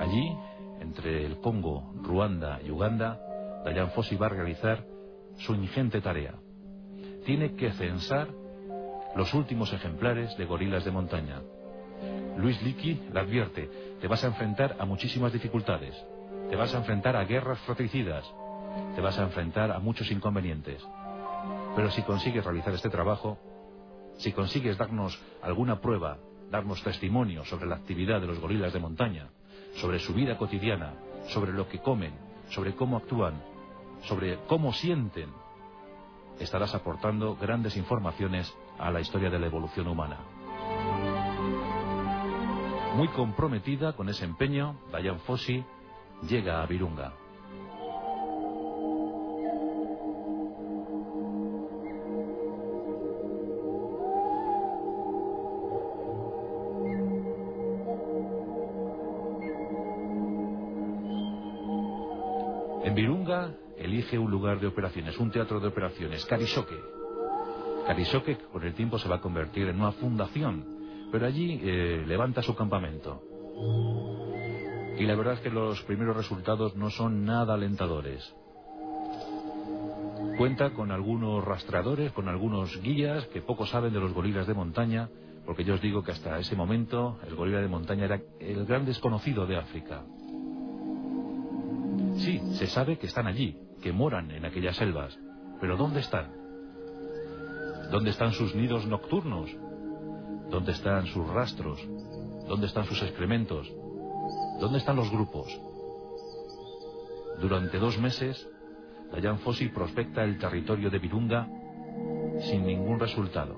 Allí, 0.00 0.36
entre 0.80 1.26
el 1.26 1.38
Congo, 1.40 1.92
Ruanda 2.02 2.60
y 2.64 2.70
Uganda, 2.70 3.20
Dayan 3.64 3.90
Fossi 3.90 4.16
va 4.16 4.26
a 4.26 4.30
realizar 4.30 4.84
su 5.38 5.54
ingente 5.54 6.00
tarea. 6.00 6.34
Tiene 7.24 7.54
que 7.54 7.72
censar 7.72 8.28
los 9.18 9.34
últimos 9.34 9.72
ejemplares 9.72 10.36
de 10.36 10.44
gorilas 10.44 10.84
de 10.84 10.92
montaña. 10.92 11.42
Luis 12.36 12.62
Leakey 12.62 13.08
le 13.12 13.18
advierte, 13.18 13.68
te 14.00 14.06
vas 14.06 14.22
a 14.22 14.28
enfrentar 14.28 14.76
a 14.78 14.84
muchísimas 14.84 15.32
dificultades, 15.32 15.92
te 16.48 16.54
vas 16.54 16.72
a 16.72 16.78
enfrentar 16.78 17.16
a 17.16 17.24
guerras 17.24 17.58
fratricidas, 17.62 18.24
te 18.94 19.00
vas 19.00 19.18
a 19.18 19.24
enfrentar 19.24 19.72
a 19.72 19.80
muchos 19.80 20.08
inconvenientes. 20.12 20.86
Pero 21.74 21.90
si 21.90 22.02
consigues 22.02 22.44
realizar 22.44 22.72
este 22.74 22.90
trabajo, 22.90 23.38
si 24.18 24.30
consigues 24.30 24.78
darnos 24.78 25.20
alguna 25.42 25.80
prueba, 25.80 26.18
darnos 26.48 26.80
testimonio 26.84 27.44
sobre 27.44 27.66
la 27.66 27.74
actividad 27.74 28.20
de 28.20 28.28
los 28.28 28.38
gorilas 28.38 28.72
de 28.72 28.78
montaña, 28.78 29.30
sobre 29.78 29.98
su 29.98 30.14
vida 30.14 30.38
cotidiana, 30.38 30.94
sobre 31.30 31.52
lo 31.52 31.68
que 31.68 31.80
comen, 31.80 32.12
sobre 32.50 32.76
cómo 32.76 32.96
actúan, 32.96 33.42
sobre 34.04 34.38
cómo 34.46 34.72
sienten, 34.72 35.30
estarás 36.38 36.72
aportando 36.76 37.34
grandes 37.34 37.76
informaciones 37.76 38.54
a 38.78 38.90
la 38.90 39.00
historia 39.00 39.30
de 39.30 39.38
la 39.38 39.46
evolución 39.46 39.88
humana. 39.88 40.18
Muy 42.94 43.08
comprometida 43.08 43.92
con 43.94 44.08
ese 44.08 44.24
empeño, 44.24 44.76
Diane 44.90 45.18
Fossi 45.20 45.64
llega 46.28 46.62
a 46.62 46.66
Virunga. 46.66 47.12
En 62.84 62.94
Virunga 62.94 63.54
elige 63.76 64.18
un 64.18 64.30
lugar 64.30 64.58
de 64.58 64.66
operaciones, 64.66 65.18
un 65.18 65.30
teatro 65.30 65.60
de 65.60 65.68
operaciones, 65.68 66.24
Carisoque. 66.24 66.74
Carisoque 67.88 68.36
con 68.52 68.62
el 68.64 68.74
tiempo 68.74 68.98
se 68.98 69.08
va 69.08 69.16
a 69.16 69.20
convertir 69.22 69.66
en 69.66 69.80
una 69.80 69.92
fundación, 69.92 71.08
pero 71.10 71.24
allí 71.24 71.58
eh, 71.62 72.04
levanta 72.06 72.42
su 72.42 72.54
campamento. 72.54 73.22
Y 74.98 75.06
la 75.06 75.14
verdad 75.14 75.32
es 75.32 75.40
que 75.40 75.48
los 75.48 75.82
primeros 75.84 76.14
resultados 76.14 76.76
no 76.76 76.90
son 76.90 77.24
nada 77.24 77.54
alentadores. 77.54 78.36
Cuenta 80.36 80.74
con 80.74 80.92
algunos 80.92 81.42
rastreadores, 81.42 82.12
con 82.12 82.28
algunos 82.28 82.78
guías 82.82 83.26
que 83.28 83.40
poco 83.40 83.64
saben 83.64 83.94
de 83.94 84.00
los 84.00 84.12
gorilas 84.12 84.46
de 84.46 84.52
montaña, 84.52 85.08
porque 85.46 85.64
yo 85.64 85.72
os 85.72 85.80
digo 85.80 86.02
que 86.02 86.12
hasta 86.12 86.38
ese 86.38 86.54
momento 86.54 87.18
el 87.26 87.36
gorila 87.36 87.62
de 87.62 87.68
montaña 87.68 88.04
era 88.04 88.20
el 88.38 88.66
gran 88.66 88.84
desconocido 88.84 89.46
de 89.46 89.56
África. 89.56 90.04
Sí, 92.18 92.38
se 92.52 92.66
sabe 92.66 92.98
que 92.98 93.06
están 93.06 93.26
allí, 93.26 93.56
que 93.82 93.94
moran 93.94 94.30
en 94.30 94.44
aquellas 94.44 94.76
selvas, 94.76 95.18
pero 95.58 95.78
¿dónde 95.78 96.00
están? 96.00 96.47
¿Dónde 97.90 98.10
están 98.10 98.32
sus 98.32 98.54
nidos 98.54 98.86
nocturnos? 98.86 99.50
¿Dónde 100.50 100.72
están 100.72 101.06
sus 101.06 101.26
rastros? 101.28 101.80
¿Dónde 102.46 102.66
están 102.66 102.84
sus 102.84 103.02
excrementos? 103.02 103.70
¿Dónde 104.60 104.78
están 104.78 104.96
los 104.96 105.10
grupos? 105.10 105.48
Durante 107.40 107.78
dos 107.78 107.98
meses, 107.98 108.48
Dayan 109.12 109.38
Fossi 109.38 109.68
prospecta 109.68 110.22
el 110.22 110.38
territorio 110.38 110.90
de 110.90 110.98
Virunga 110.98 111.48
sin 112.40 112.66
ningún 112.66 113.00
resultado. 113.00 113.56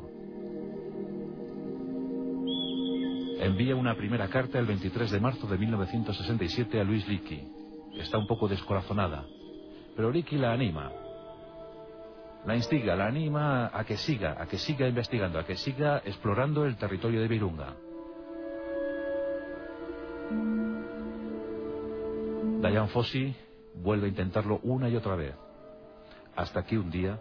Envía 3.41 3.75
una 3.75 3.97
primera 3.97 4.29
carta 4.29 4.59
el 4.59 4.67
23 4.67 5.11
de 5.11 5.21
marzo 5.21 5.47
de 5.47 5.59
1967 5.59 6.81
a 6.81 6.85
Luis 6.85 7.09
Leakey. 7.09 7.49
Está 7.99 8.19
un 8.19 8.27
poco 8.27 8.47
descorazonada, 8.47 9.25
pero 9.97 10.13
Leakey 10.13 10.39
la 10.39 10.53
anima. 10.53 10.93
La 12.47 12.57
instiga, 12.57 12.97
la 12.97 13.07
anima 13.07 13.71
a 13.73 13.85
que 13.85 13.97
siga, 13.97 14.37
a 14.41 14.47
que 14.47 14.59
siga 14.59 14.89
investigando, 14.89 15.39
a 15.39 15.45
que 15.45 15.57
siga 15.57 15.99
explorando 16.05 16.65
el 16.65 16.77
territorio 16.77 17.21
de 17.21 17.29
Virunga. 17.29 17.77
Diane 22.61 22.89
Fossi 22.89 23.35
vuelve 23.75 24.07
a 24.07 24.09
intentarlo 24.09 24.61
una 24.63 24.89
y 24.89 24.97
otra 24.97 25.17
vez, 25.17 25.35
hasta 26.37 26.65
que 26.65 26.79
un 26.79 26.91
día, 26.91 27.21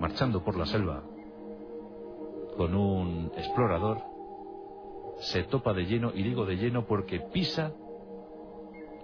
marchando 0.00 0.44
por 0.44 0.56
la 0.56 0.66
selva 0.66 1.02
con 2.56 2.74
un 2.74 3.32
explorador, 3.36 3.98
se 5.18 5.44
topa 5.44 5.72
de 5.72 5.86
lleno, 5.86 6.12
y 6.14 6.22
digo 6.22 6.46
de 6.46 6.56
lleno 6.56 6.86
porque 6.86 7.20
pisa 7.20 7.72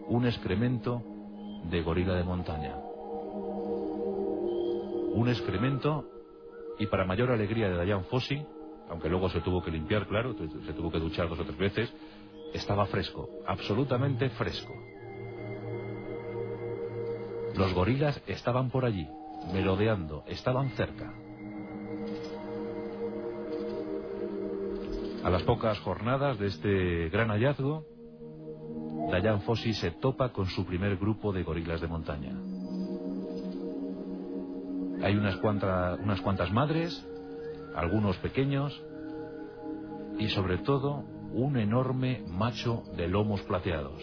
un 0.09 0.27
excremento 0.27 1.03
de 1.65 1.83
gorila 1.83 2.15
de 2.15 2.25
montaña. 2.25 2.77
Un 5.13 5.29
excremento, 5.29 6.07
y 6.79 6.87
para 6.87 7.05
mayor 7.05 7.31
alegría 7.31 7.69
de 7.69 7.77
Dayan 7.77 8.05
Fossi, 8.05 8.43
aunque 8.89 9.09
luego 9.09 9.29
se 9.29 9.41
tuvo 9.41 9.63
que 9.63 9.71
limpiar, 9.71 10.07
claro, 10.07 10.35
se 10.35 10.73
tuvo 10.73 10.91
que 10.91 10.99
duchar 10.99 11.29
dos 11.29 11.39
o 11.39 11.45
tres 11.45 11.59
veces, 11.59 11.93
estaba 12.55 12.87
fresco, 12.87 13.29
absolutamente 13.47 14.29
fresco. 14.31 14.73
Los 17.57 17.75
gorilas 17.75 18.21
estaban 18.27 18.71
por 18.71 18.85
allí, 18.85 19.07
merodeando, 19.53 20.25
estaban 20.27 20.71
cerca. 20.71 21.13
A 25.23 25.29
las 25.29 25.43
pocas 25.43 25.79
jornadas 25.81 26.39
de 26.39 26.47
este 26.47 27.09
gran 27.11 27.29
hallazgo, 27.29 27.85
Dayan 29.11 29.43
Fossi 29.43 29.75
se 29.75 29.91
topa 29.91 30.33
con 30.33 30.47
su 30.47 30.65
primer 30.65 30.97
grupo 30.97 31.33
de 31.33 31.43
gorilas 31.43 31.81
de 31.81 31.89
montaña. 31.89 32.50
Hay 35.03 35.17
unas, 35.17 35.37
unas 35.37 36.21
cuantas 36.21 36.53
madres, 36.53 37.07
algunos 37.75 38.17
pequeños 38.19 38.83
y 40.19 40.29
sobre 40.29 40.59
todo 40.59 41.05
un 41.33 41.57
enorme 41.57 42.23
macho 42.29 42.83
de 42.97 43.09
lomos 43.09 43.41
plateados. 43.43 44.03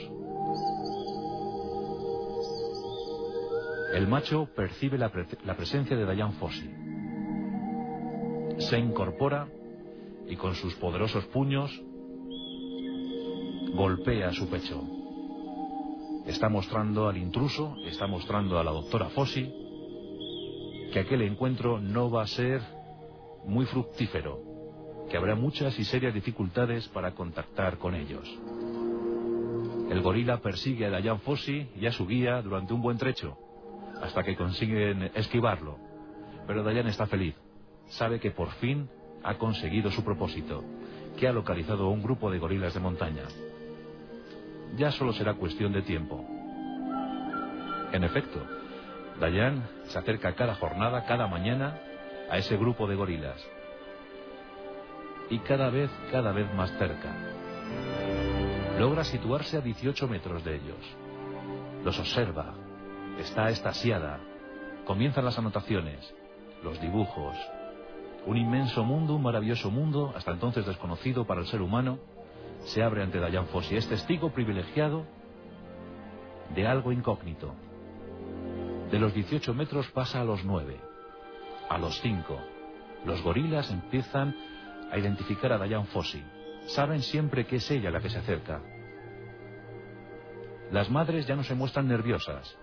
El 3.93 4.07
macho 4.07 4.47
percibe 4.55 4.97
la, 4.97 5.09
presencia 5.09 5.95
de 5.95 6.05
Dayan 6.05 6.33
Fossi. 6.33 6.69
Se 8.59 8.77
incorpora 8.77 9.47
y 10.27 10.35
con 10.35 10.55
sus 10.55 10.75
poderosos 10.75 11.25
puños 11.25 11.71
golpea 13.75 14.33
su 14.33 14.49
pecho. 14.49 14.83
Está 16.25 16.49
mostrando 16.49 17.07
al 17.07 17.17
intruso, 17.17 17.75
está 17.85 18.07
mostrando 18.07 18.59
a 18.59 18.63
la 18.63 18.71
doctora 18.71 19.09
Fossi 19.09 19.66
que 20.91 20.99
aquel 20.99 21.21
encuentro 21.21 21.79
no 21.79 22.09
va 22.09 22.23
a 22.23 22.27
ser 22.27 22.61
muy 23.45 23.65
fructífero, 23.65 24.39
que 25.09 25.17
habrá 25.17 25.35
muchas 25.35 25.77
y 25.79 25.85
serias 25.85 26.13
dificultades 26.13 26.87
para 26.89 27.13
contactar 27.13 27.77
con 27.77 27.95
ellos. 27.95 28.27
El 29.89 30.01
gorila 30.01 30.41
persigue 30.41 30.85
a 30.85 30.89
Dayan 30.89 31.19
Fossi 31.21 31.69
y 31.79 31.85
a 31.85 31.91
su 31.91 32.05
guía 32.05 32.41
durante 32.41 32.73
un 32.73 32.81
buen 32.81 32.97
trecho, 32.97 33.37
hasta 34.01 34.23
que 34.23 34.35
consiguen 34.35 35.11
esquivarlo. 35.15 35.77
Pero 36.45 36.63
Dayan 36.63 36.87
está 36.87 37.07
feliz. 37.07 37.35
Sabe 37.87 38.19
que 38.19 38.31
por 38.31 38.51
fin 38.53 38.89
ha 39.23 39.37
conseguido 39.37 39.91
su 39.91 40.03
propósito, 40.03 40.63
que 41.17 41.27
ha 41.27 41.31
localizado 41.31 41.85
a 41.85 41.89
un 41.89 42.03
grupo 42.03 42.29
de 42.29 42.39
gorilas 42.39 42.73
de 42.73 42.79
montaña. 42.79 43.23
Ya 44.75 44.91
solo 44.91 45.13
será 45.13 45.35
cuestión 45.35 45.71
de 45.71 45.81
tiempo. 45.81 46.25
En 47.93 48.03
efecto, 48.03 48.45
Dayan 49.19 49.67
se 49.87 49.97
acerca 49.97 50.35
cada 50.35 50.55
jornada, 50.55 51.05
cada 51.05 51.27
mañana, 51.27 51.79
a 52.29 52.37
ese 52.37 52.57
grupo 52.57 52.87
de 52.87 52.95
gorilas. 52.95 53.43
Y 55.29 55.39
cada 55.39 55.69
vez, 55.69 55.89
cada 56.11 56.31
vez 56.31 56.53
más 56.53 56.71
cerca. 56.77 57.09
Logra 58.79 59.03
situarse 59.03 59.57
a 59.57 59.61
18 59.61 60.07
metros 60.07 60.43
de 60.43 60.55
ellos. 60.55 60.97
Los 61.83 61.99
observa. 61.99 62.53
Está 63.19 63.49
estasiada. 63.49 64.19
Comienzan 64.85 65.25
las 65.25 65.37
anotaciones, 65.37 66.13
los 66.63 66.79
dibujos. 66.79 67.35
Un 68.25 68.37
inmenso 68.37 68.83
mundo, 68.83 69.15
un 69.15 69.23
maravilloso 69.23 69.71
mundo, 69.71 70.13
hasta 70.15 70.31
entonces 70.31 70.65
desconocido 70.65 71.25
para 71.25 71.41
el 71.41 71.47
ser 71.47 71.61
humano, 71.61 71.97
se 72.65 72.83
abre 72.83 73.01
ante 73.01 73.19
Dayan 73.19 73.47
Fossi. 73.47 73.75
Es 73.75 73.87
testigo 73.87 74.31
privilegiado 74.31 75.05
de 76.53 76.67
algo 76.67 76.91
incógnito. 76.91 77.55
De 78.91 78.99
los 78.99 79.13
18 79.13 79.53
metros 79.53 79.89
pasa 79.91 80.21
a 80.21 80.23
los 80.23 80.45
9, 80.45 80.79
a 81.69 81.77
los 81.77 81.99
5. 81.99 82.41
Los 83.05 83.21
gorilas 83.21 83.69
empiezan 83.69 84.33
a 84.91 84.97
identificar 84.97 85.51
a 85.51 85.57
Dayan 85.57 85.87
Fossi. 85.87 86.23
Saben 86.67 87.01
siempre 87.01 87.45
que 87.45 87.57
es 87.57 87.69
ella 87.69 87.91
la 87.91 87.99
que 87.99 88.09
se 88.09 88.19
acerca. 88.19 88.61
Las 90.71 90.89
madres 90.89 91.27
ya 91.27 91.35
no 91.35 91.43
se 91.43 91.55
muestran 91.55 91.87
nerviosas. 91.87 92.57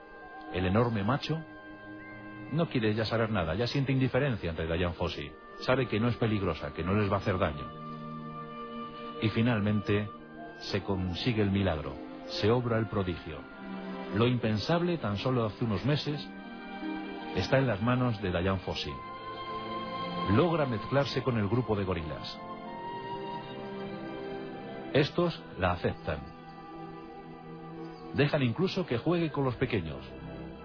El 0.53 0.67
enorme 0.67 1.05
macho 1.05 1.43
no 2.53 2.69
quiere 2.69 2.95
ya 2.95 3.05
saber 3.05 3.31
nada, 3.31 3.55
ya 3.55 3.67
siente 3.67 3.93
indiferencia 3.93 4.51
ante 4.51 4.67
Dayan 4.67 4.95
Fossi. 4.95 5.31
Sabe 5.61 5.89
que 5.89 6.01
no 6.01 6.09
es 6.09 6.17
peligrosa, 6.17 6.73
que 6.73 6.83
no 6.83 6.95
les 6.95 7.11
va 7.11 7.17
a 7.17 7.19
hacer 7.19 7.39
daño. 7.39 7.69
Y 9.21 9.29
finalmente 9.29 10.09
se 10.59 10.83
consigue 10.83 11.43
el 11.43 11.51
milagro, 11.51 11.95
se 12.27 12.51
obra 12.51 12.79
el 12.79 12.87
prodigio. 12.87 13.54
Lo 14.15 14.27
impensable, 14.27 14.99
tan 14.99 15.17
solo 15.19 15.45
hace 15.45 15.65
unos 15.65 15.85
meses, 15.85 16.29
está 17.37 17.59
en 17.59 17.67
las 17.67 17.83
manos 17.83 18.21
de 18.23 18.31
Dayan 18.31 18.61
Fossi 18.61 18.91
logra 20.33 20.67
mezclarse 20.67 21.23
con 21.23 21.39
el 21.39 21.49
grupo 21.49 21.77
de 21.77 21.85
gorilas. 21.85 22.39
Estos 24.93 25.41
la 25.59 25.73
aceptan. 25.73 26.21
Dejan 28.15 28.43
incluso 28.43 28.87
que 28.87 28.99
juegue 28.99 29.31
con 29.31 29.45
los 29.45 29.57
pequeños, 29.57 29.99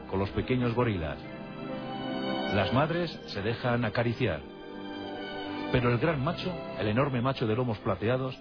con 0.09 0.19
los 0.19 0.29
pequeños 0.31 0.73
gorilas. 0.75 1.17
Las 2.53 2.71
madres 2.73 3.11
se 3.27 3.41
dejan 3.41 3.85
acariciar. 3.85 4.41
Pero 5.71 5.91
el 5.91 5.99
gran 5.99 6.23
macho, 6.23 6.51
el 6.79 6.87
enorme 6.87 7.21
macho 7.21 7.45
de 7.45 7.55
lomos 7.55 7.77
plateados, 7.79 8.39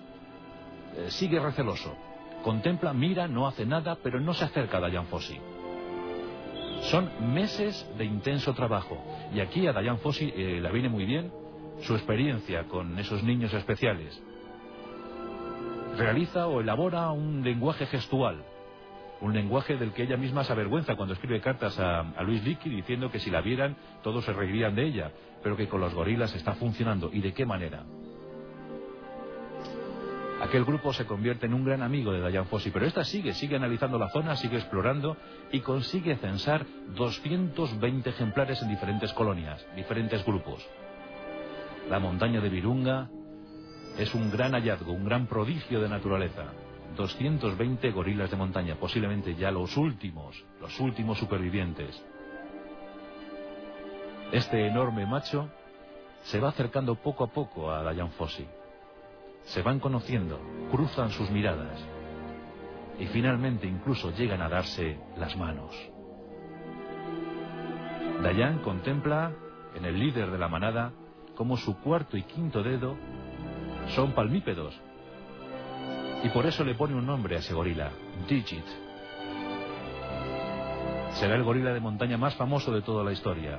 eh, 0.96 1.10
sigue 1.10 1.40
receloso. 1.40 1.94
Contempla, 2.42 2.92
mira, 2.92 3.28
no 3.28 3.46
hace 3.46 3.66
nada, 3.66 3.98
pero 4.02 4.20
no 4.20 4.32
se 4.34 4.44
acerca 4.44 4.78
a 4.78 4.80
Dayan 4.80 5.06
Fossi. 5.06 5.38
Son 6.82 7.10
meses 7.34 7.88
de 7.98 8.04
intenso 8.04 8.54
trabajo. 8.54 9.02
Y 9.34 9.40
aquí 9.40 9.66
a 9.66 9.72
Dayan 9.72 9.98
Fossi 9.98 10.32
eh, 10.34 10.60
la 10.60 10.70
viene 10.70 10.88
muy 10.88 11.04
bien 11.04 11.32
su 11.80 11.94
experiencia 11.94 12.64
con 12.64 12.98
esos 12.98 13.22
niños 13.22 13.52
especiales. 13.52 14.22
Realiza 15.96 16.46
o 16.46 16.60
elabora 16.60 17.10
un 17.10 17.42
lenguaje 17.42 17.86
gestual, 17.86 18.44
un 19.20 19.34
lenguaje 19.34 19.76
del 19.76 19.92
que 19.92 20.04
ella 20.04 20.16
misma 20.16 20.44
se 20.44 20.52
avergüenza 20.52 20.94
cuando 20.94 21.14
escribe 21.14 21.40
cartas 21.40 21.78
a, 21.80 22.00
a 22.00 22.22
Luis 22.22 22.44
Licky 22.44 22.70
diciendo 22.70 23.10
que 23.10 23.18
si 23.18 23.30
la 23.30 23.40
vieran 23.40 23.76
todos 24.02 24.24
se 24.24 24.32
reirían 24.32 24.76
de 24.76 24.86
ella, 24.86 25.10
pero 25.42 25.56
que 25.56 25.68
con 25.68 25.80
los 25.80 25.92
gorilas 25.92 26.34
está 26.34 26.54
funcionando. 26.54 27.10
¿Y 27.12 27.20
de 27.20 27.32
qué 27.32 27.44
manera? 27.44 27.84
Aquel 30.40 30.64
grupo 30.64 30.92
se 30.92 31.04
convierte 31.04 31.46
en 31.46 31.54
un 31.54 31.64
gran 31.64 31.82
amigo 31.82 32.12
de 32.12 32.20
Dayan 32.20 32.46
Fossi, 32.46 32.70
pero 32.70 32.86
esta 32.86 33.02
sigue, 33.02 33.34
sigue 33.34 33.56
analizando 33.56 33.98
la 33.98 34.08
zona, 34.10 34.36
sigue 34.36 34.56
explorando 34.56 35.16
y 35.50 35.60
consigue 35.60 36.16
censar 36.16 36.64
220 36.94 38.08
ejemplares 38.08 38.62
en 38.62 38.68
diferentes 38.68 39.12
colonias, 39.12 39.66
diferentes 39.74 40.24
grupos. 40.24 40.64
La 41.90 41.98
montaña 41.98 42.40
de 42.40 42.50
Virunga 42.50 43.10
es 43.98 44.14
un 44.14 44.30
gran 44.30 44.52
hallazgo, 44.52 44.92
un 44.92 45.04
gran 45.04 45.26
prodigio 45.26 45.80
de 45.80 45.88
naturaleza. 45.88 46.44
220 46.96 47.90
gorilas 47.90 48.30
de 48.30 48.36
montaña, 48.36 48.76
posiblemente 48.76 49.34
ya 49.34 49.50
los 49.50 49.76
últimos, 49.76 50.44
los 50.60 50.78
últimos 50.78 51.18
supervivientes. 51.18 52.00
Este 54.30 54.66
enorme 54.68 55.04
macho 55.04 55.50
se 56.22 56.38
va 56.38 56.50
acercando 56.50 56.94
poco 56.94 57.24
a 57.24 57.28
poco 57.28 57.72
a 57.72 57.82
Dayan 57.82 58.10
Fossi 58.12 58.46
se 59.48 59.62
van 59.62 59.80
conociendo, 59.80 60.40
cruzan 60.70 61.10
sus 61.10 61.30
miradas 61.30 61.78
y 62.98 63.06
finalmente 63.06 63.66
incluso 63.66 64.10
llegan 64.12 64.42
a 64.42 64.48
darse 64.48 64.98
las 65.16 65.36
manos. 65.36 65.74
Dayan 68.22 68.58
contempla 68.58 69.32
en 69.74 69.84
el 69.84 69.98
líder 69.98 70.30
de 70.30 70.38
la 70.38 70.48
manada 70.48 70.92
como 71.36 71.56
su 71.56 71.78
cuarto 71.80 72.16
y 72.16 72.24
quinto 72.24 72.62
dedo 72.62 72.96
son 73.94 74.12
palmípedos 74.12 74.74
y 76.22 76.28
por 76.30 76.46
eso 76.46 76.64
le 76.64 76.74
pone 76.74 76.94
un 76.94 77.06
nombre 77.06 77.36
a 77.36 77.38
ese 77.38 77.54
gorila, 77.54 77.90
Digit. 78.28 78.64
Será 81.12 81.36
el 81.36 81.44
gorila 81.44 81.72
de 81.72 81.80
montaña 81.80 82.18
más 82.18 82.34
famoso 82.34 82.72
de 82.72 82.82
toda 82.82 83.04
la 83.04 83.12
historia, 83.12 83.58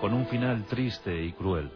con 0.00 0.12
un 0.12 0.26
final 0.26 0.64
triste 0.64 1.24
y 1.24 1.32
cruel. 1.32 1.70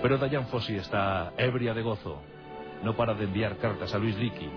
Pero 0.00 0.16
Dayan 0.18 0.46
Fossi 0.46 0.76
está 0.76 1.32
ebria 1.36 1.74
de 1.74 1.82
gozo. 1.82 2.20
No 2.84 2.96
para 2.96 3.14
de 3.14 3.24
enviar 3.24 3.56
cartas 3.56 3.92
a 3.94 3.98
Luis 3.98 4.16
Licky. 4.16 4.48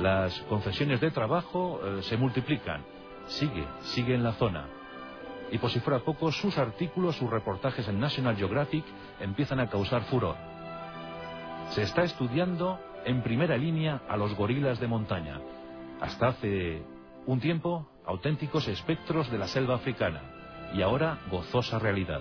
Las 0.00 0.38
confesiones 0.42 1.00
de 1.00 1.10
trabajo 1.10 1.80
eh, 1.82 2.02
se 2.02 2.18
multiplican. 2.18 2.84
Sigue, 3.26 3.64
sigue 3.80 4.14
en 4.14 4.22
la 4.22 4.32
zona. 4.32 4.68
Y 5.50 5.58
por 5.58 5.70
si 5.70 5.80
fuera 5.80 6.00
poco, 6.00 6.30
sus 6.30 6.58
artículos, 6.58 7.16
sus 7.16 7.30
reportajes 7.30 7.88
en 7.88 7.98
National 8.00 8.36
Geographic 8.36 8.84
empiezan 9.20 9.60
a 9.60 9.70
causar 9.70 10.02
furor. 10.04 10.36
Se 11.70 11.82
está 11.82 12.02
estudiando 12.02 12.78
en 13.04 13.22
primera 13.22 13.56
línea 13.56 14.02
a 14.08 14.16
los 14.16 14.34
gorilas 14.34 14.78
de 14.78 14.88
montaña. 14.88 15.40
Hasta 16.00 16.28
hace 16.28 16.82
un 17.24 17.40
tiempo, 17.40 17.88
auténticos 18.04 18.68
espectros 18.68 19.30
de 19.30 19.38
la 19.38 19.48
selva 19.48 19.76
africana 19.76 20.20
y 20.74 20.82
ahora 20.82 21.18
gozosa 21.30 21.78
realidad. 21.78 22.20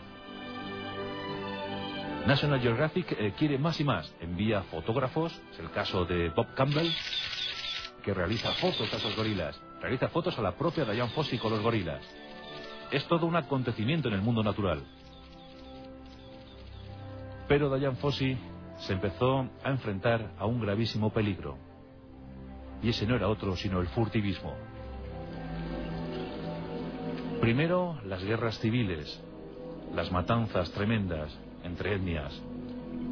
National 2.25 2.59
Geographic 2.59 3.11
eh, 3.11 3.33
quiere 3.38 3.59
más 3.59 3.79
y 3.79 3.83
más. 3.83 4.11
Envía 4.19 4.63
fotógrafos, 4.63 5.31
es 5.51 5.59
el 5.59 5.69
caso 5.69 6.05
de 6.05 6.29
Bob 6.29 6.55
Campbell, 6.55 6.89
que 8.03 8.15
realiza 8.15 8.51
fotos 8.53 8.91
a 8.91 8.97
esos 8.97 9.15
gorilas, 9.15 9.61
realiza 9.79 10.07
fotos 10.07 10.38
a 10.39 10.41
la 10.41 10.53
propia 10.53 10.85
Diane 10.85 11.11
Fossey 11.11 11.38
con 11.38 11.51
los 11.51 11.61
gorilas. 11.61 12.01
Es 12.89 13.07
todo 13.07 13.27
un 13.27 13.35
acontecimiento 13.35 14.07
en 14.07 14.15
el 14.15 14.23
mundo 14.23 14.41
natural. 14.41 14.83
Pero 17.47 17.75
Diane 17.77 17.97
Fossey 17.97 18.35
se 18.79 18.93
empezó 18.93 19.47
a 19.63 19.69
enfrentar 19.69 20.31
a 20.39 20.47
un 20.47 20.59
gravísimo 20.59 21.13
peligro. 21.13 21.59
Y 22.81 22.89
ese 22.89 23.05
no 23.05 23.15
era 23.15 23.29
otro 23.29 23.55
sino 23.55 23.81
el 23.81 23.88
furtivismo. 23.89 24.55
Primero, 27.39 27.99
las 28.03 28.23
guerras 28.23 28.57
civiles, 28.57 29.21
las 29.93 30.11
matanzas 30.11 30.71
tremendas 30.71 31.44
entre 31.65 31.95
etnias. 31.95 32.32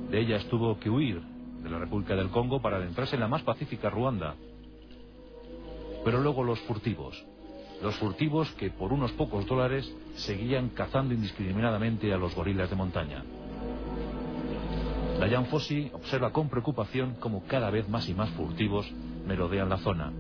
De 0.10 0.20
ellas 0.20 0.46
tuvo 0.46 0.80
que 0.80 0.90
huir 0.90 1.22
de 1.64 1.70
la 1.70 1.80
República 1.80 2.16
del 2.16 2.30
Congo 2.30 2.62
para 2.62 2.78
adentrarse 2.78 3.16
en 3.16 3.22
la 3.22 3.28
más 3.28 3.42
pacífica 3.44 3.90
Ruanda. 3.90 4.36
Pero 6.04 6.20
luego 6.20 6.44
los 6.44 6.60
furtivos, 6.62 7.24
los 7.82 7.96
furtivos 7.96 8.52
que 8.54 8.70
por 8.70 8.94
unos 8.94 9.12
pocos 9.14 9.46
dólares 9.46 9.92
seguían 10.16 10.70
cazando 10.70 11.14
indiscriminadamente 11.14 12.14
a 12.14 12.18
los 12.18 12.36
gorilas 12.36 12.70
de 12.70 12.76
montaña. 12.76 13.24
Dayan 15.20 15.46
Fossi 15.46 15.90
observa 15.94 16.34
con 16.34 16.50
preocupación 16.50 17.16
cómo 17.20 17.44
cada 17.48 17.70
vez 17.70 17.88
más 17.88 18.10
y 18.10 18.14
más 18.14 18.30
furtivos 18.32 18.92
merodean 19.26 19.70
la 19.70 19.78
zona. 19.78 20.12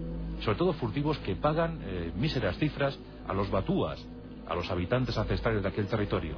Sobre 0.41 0.57
todo 0.57 0.73
furtivos 0.73 1.17
que 1.19 1.35
pagan 1.35 1.79
eh, 1.83 2.11
míseras 2.15 2.57
cifras 2.57 2.97
a 3.27 3.33
los 3.33 3.49
batúas, 3.51 4.05
a 4.47 4.55
los 4.55 4.69
habitantes 4.71 5.17
ancestrales 5.17 5.61
de 5.61 5.69
aquel 5.69 5.87
territorio. 5.87 6.37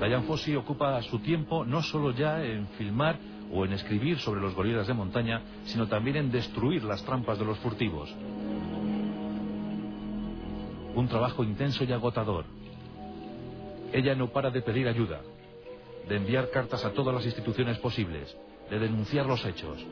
Dayan 0.00 0.24
Fossi 0.24 0.54
ocupa 0.54 1.00
su 1.02 1.20
tiempo 1.20 1.64
no 1.64 1.82
solo 1.82 2.10
ya 2.10 2.44
en 2.44 2.68
filmar 2.78 3.18
o 3.50 3.64
en 3.64 3.72
escribir 3.72 4.18
sobre 4.18 4.40
los 4.40 4.54
gorilas 4.54 4.86
de 4.86 4.94
montaña, 4.94 5.40
sino 5.64 5.88
también 5.88 6.16
en 6.16 6.30
destruir 6.30 6.84
las 6.84 7.02
trampas 7.04 7.38
de 7.38 7.44
los 7.46 7.58
furtivos. 7.58 8.14
Un 10.94 11.08
trabajo 11.08 11.44
intenso 11.44 11.84
y 11.84 11.92
agotador. 11.92 12.44
Ella 13.92 14.14
no 14.14 14.28
para 14.28 14.50
de 14.50 14.60
pedir 14.62 14.86
ayuda, 14.86 15.20
de 16.08 16.16
enviar 16.16 16.50
cartas 16.50 16.84
a 16.84 16.92
todas 16.92 17.14
las 17.14 17.24
instituciones 17.24 17.78
posibles, 17.78 18.36
de 18.68 18.78
denunciar 18.78 19.26
los 19.26 19.44
hechos. 19.46 19.82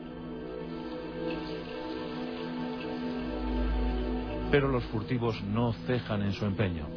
Pero 4.51 4.67
los 4.67 4.83
furtivos 4.85 5.41
no 5.43 5.73
cejan 5.87 6.21
en 6.21 6.33
su 6.33 6.45
empeño. 6.45 6.87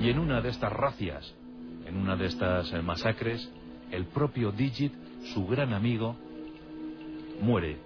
Y 0.00 0.08
en 0.08 0.18
una 0.18 0.40
de 0.40 0.48
estas 0.50 0.72
racias, 0.72 1.34
en 1.90 1.96
una 1.96 2.16
de 2.16 2.26
estas 2.26 2.72
eh, 2.72 2.80
masacres, 2.82 3.50
el 3.90 4.06
propio 4.06 4.52
Digit, 4.52 4.92
su 5.34 5.46
gran 5.46 5.74
amigo, 5.74 6.14
muere. 7.42 7.78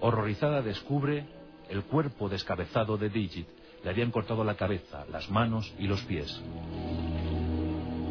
Horrorizada 0.00 0.62
descubre 0.62 1.26
el 1.68 1.82
cuerpo 1.82 2.28
descabezado 2.28 2.96
de 2.96 3.10
Digit. 3.10 3.48
Le 3.82 3.90
habían 3.90 4.12
cortado 4.12 4.44
la 4.44 4.54
cabeza, 4.54 5.04
las 5.10 5.28
manos 5.28 5.74
y 5.78 5.88
los 5.88 6.00
pies. 6.02 6.40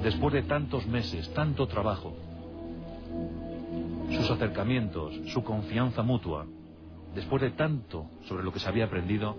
Después 0.03 0.33
de 0.33 0.43
tantos 0.43 0.86
meses, 0.86 1.33
tanto 1.33 1.65
trabajo, 1.67 2.13
sus 4.10 4.29
acercamientos, 4.29 5.13
su 5.31 5.43
confianza 5.43 6.01
mutua, 6.03 6.45
después 7.15 7.41
de 7.41 7.51
tanto 7.51 8.10
sobre 8.27 8.43
lo 8.43 8.51
que 8.51 8.60
se 8.60 8.67
había 8.67 8.86
aprendido, 8.86 9.38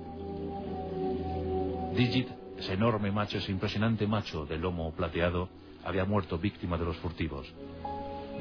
Digit, 1.94 2.28
ese 2.58 2.72
enorme 2.72 3.10
macho, 3.10 3.38
ese 3.38 3.52
impresionante 3.52 4.06
macho 4.06 4.46
de 4.46 4.56
lomo 4.56 4.92
plateado, 4.92 5.48
había 5.88 6.04
muerto 6.04 6.38
víctima 6.38 6.76
de 6.76 6.84
los 6.84 6.98
furtivos. 6.98 7.50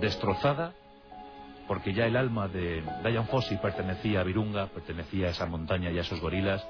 Destrozada, 0.02 0.74
porque 1.66 1.94
ya 1.94 2.06
el 2.06 2.18
alma 2.18 2.50
de 2.50 2.84
Diane 3.04 3.28
Fossey 3.28 3.58
pertenecía 3.58 4.20
a 4.20 4.24
Virunga, 4.24 4.68
pertenecía 4.68 5.28
a 5.28 5.32
esa 5.32 5.46
montaña 5.46 5.90
y 5.90 5.98
a 5.98 6.02
esos 6.02 6.20
gorilas, 6.20 6.66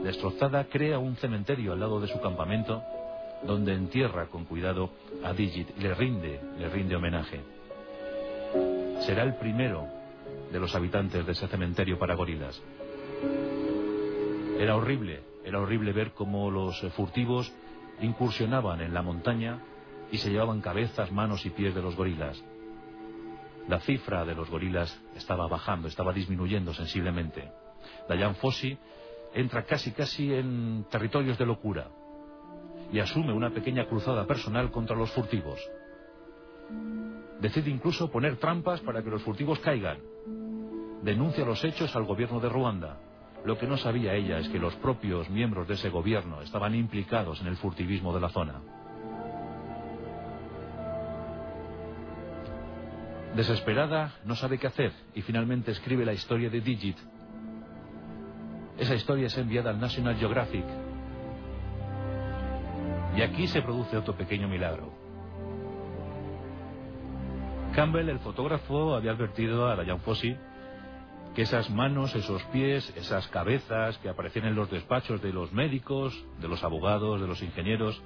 destrozada 0.00 0.64
crea 0.64 0.98
un 0.98 1.14
cementerio 1.16 1.72
al 1.72 1.80
lado 1.80 2.00
de 2.00 2.08
su 2.08 2.20
campamento, 2.20 2.82
donde 3.44 3.74
entierra 3.74 4.26
con 4.26 4.44
cuidado 4.46 4.90
a 5.22 5.32
Digit 5.32 5.68
y 5.78 5.80
le 5.80 5.94
rinde, 5.94 6.40
le 6.58 6.68
rinde 6.70 6.96
homenaje. 6.96 7.40
Será 9.06 9.22
el 9.22 9.36
primero 9.36 9.86
de 10.50 10.58
los 10.58 10.74
habitantes 10.74 11.24
de 11.24 11.32
ese 11.32 11.46
cementerio 11.46 12.00
para 12.00 12.16
gorilas. 12.16 12.60
Era 14.58 14.74
horrible, 14.74 15.22
era 15.44 15.60
horrible 15.60 15.92
ver 15.92 16.12
cómo 16.12 16.50
los 16.50 16.80
furtivos 16.96 17.52
incursionaban 18.00 18.80
en 18.80 18.92
la 18.92 19.02
montaña 19.02 19.60
y 20.10 20.18
se 20.18 20.30
llevaban 20.30 20.60
cabezas, 20.60 21.10
manos 21.12 21.44
y 21.46 21.50
pies 21.50 21.74
de 21.74 21.82
los 21.82 21.96
gorilas. 21.96 22.42
La 23.68 23.80
cifra 23.80 24.24
de 24.24 24.34
los 24.34 24.48
gorilas 24.48 24.96
estaba 25.16 25.48
bajando, 25.48 25.88
estaba 25.88 26.12
disminuyendo 26.12 26.72
sensiblemente. 26.72 27.50
Dayan 28.08 28.36
Fossi 28.36 28.78
entra 29.34 29.64
casi 29.64 29.92
casi 29.92 30.32
en 30.32 30.86
territorios 30.90 31.36
de 31.36 31.46
locura 31.46 31.88
y 32.92 33.00
asume 33.00 33.32
una 33.32 33.50
pequeña 33.50 33.86
cruzada 33.86 34.26
personal 34.26 34.70
contra 34.70 34.96
los 34.96 35.10
furtivos. 35.10 35.60
Decide 37.40 37.70
incluso 37.70 38.10
poner 38.10 38.36
trampas 38.36 38.80
para 38.80 39.02
que 39.02 39.10
los 39.10 39.22
furtivos 39.22 39.58
caigan. 39.58 39.98
Denuncia 41.02 41.44
los 41.44 41.62
hechos 41.64 41.94
al 41.96 42.04
gobierno 42.04 42.40
de 42.40 42.48
Ruanda. 42.48 42.98
Lo 43.44 43.58
que 43.58 43.66
no 43.66 43.76
sabía 43.76 44.14
ella 44.14 44.38
es 44.38 44.48
que 44.48 44.58
los 44.58 44.74
propios 44.76 45.28
miembros 45.28 45.68
de 45.68 45.74
ese 45.74 45.90
gobierno 45.90 46.40
estaban 46.40 46.74
implicados 46.74 47.40
en 47.40 47.48
el 47.48 47.56
furtivismo 47.56 48.14
de 48.14 48.20
la 48.20 48.30
zona. 48.30 48.60
Desesperada, 53.36 54.14
no 54.24 54.34
sabe 54.34 54.56
qué 54.56 54.66
hacer 54.66 54.92
y 55.14 55.20
finalmente 55.20 55.70
escribe 55.70 56.06
la 56.06 56.14
historia 56.14 56.48
de 56.48 56.62
Digit. 56.62 56.96
Esa 58.78 58.94
historia 58.94 59.26
es 59.26 59.36
enviada 59.36 59.68
al 59.68 59.78
National 59.78 60.16
Geographic. 60.16 60.64
Y 63.14 63.20
aquí 63.20 63.46
se 63.48 63.60
produce 63.60 63.98
otro 63.98 64.16
pequeño 64.16 64.48
milagro. 64.48 64.90
Campbell, 67.74 68.08
el 68.08 68.20
fotógrafo, 68.20 68.94
había 68.94 69.10
advertido 69.10 69.68
a 69.68 69.76
Diane 69.82 70.00
Fossey 70.00 70.38
que 71.34 71.42
esas 71.42 71.68
manos, 71.68 72.14
esos 72.14 72.42
pies, 72.44 72.90
esas 72.96 73.28
cabezas 73.28 73.98
que 73.98 74.08
aparecían 74.08 74.46
en 74.46 74.54
los 74.54 74.70
despachos 74.70 75.20
de 75.20 75.34
los 75.34 75.52
médicos, 75.52 76.24
de 76.40 76.48
los 76.48 76.64
abogados, 76.64 77.20
de 77.20 77.26
los 77.26 77.42
ingenieros, 77.42 78.02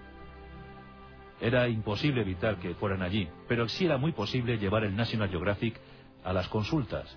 era 1.40 1.68
imposible 1.68 2.20
evitar 2.20 2.57
que 2.57 2.74
fueran 2.74 3.03
allí, 3.03 3.29
pero 3.48 3.68
sí 3.68 3.87
era 3.87 3.96
muy 3.96 4.12
posible 4.12 4.59
llevar 4.59 4.85
el 4.85 4.94
National 4.94 5.31
Geographic 5.31 5.81
a 6.24 6.33
las 6.33 6.48
consultas. 6.48 7.16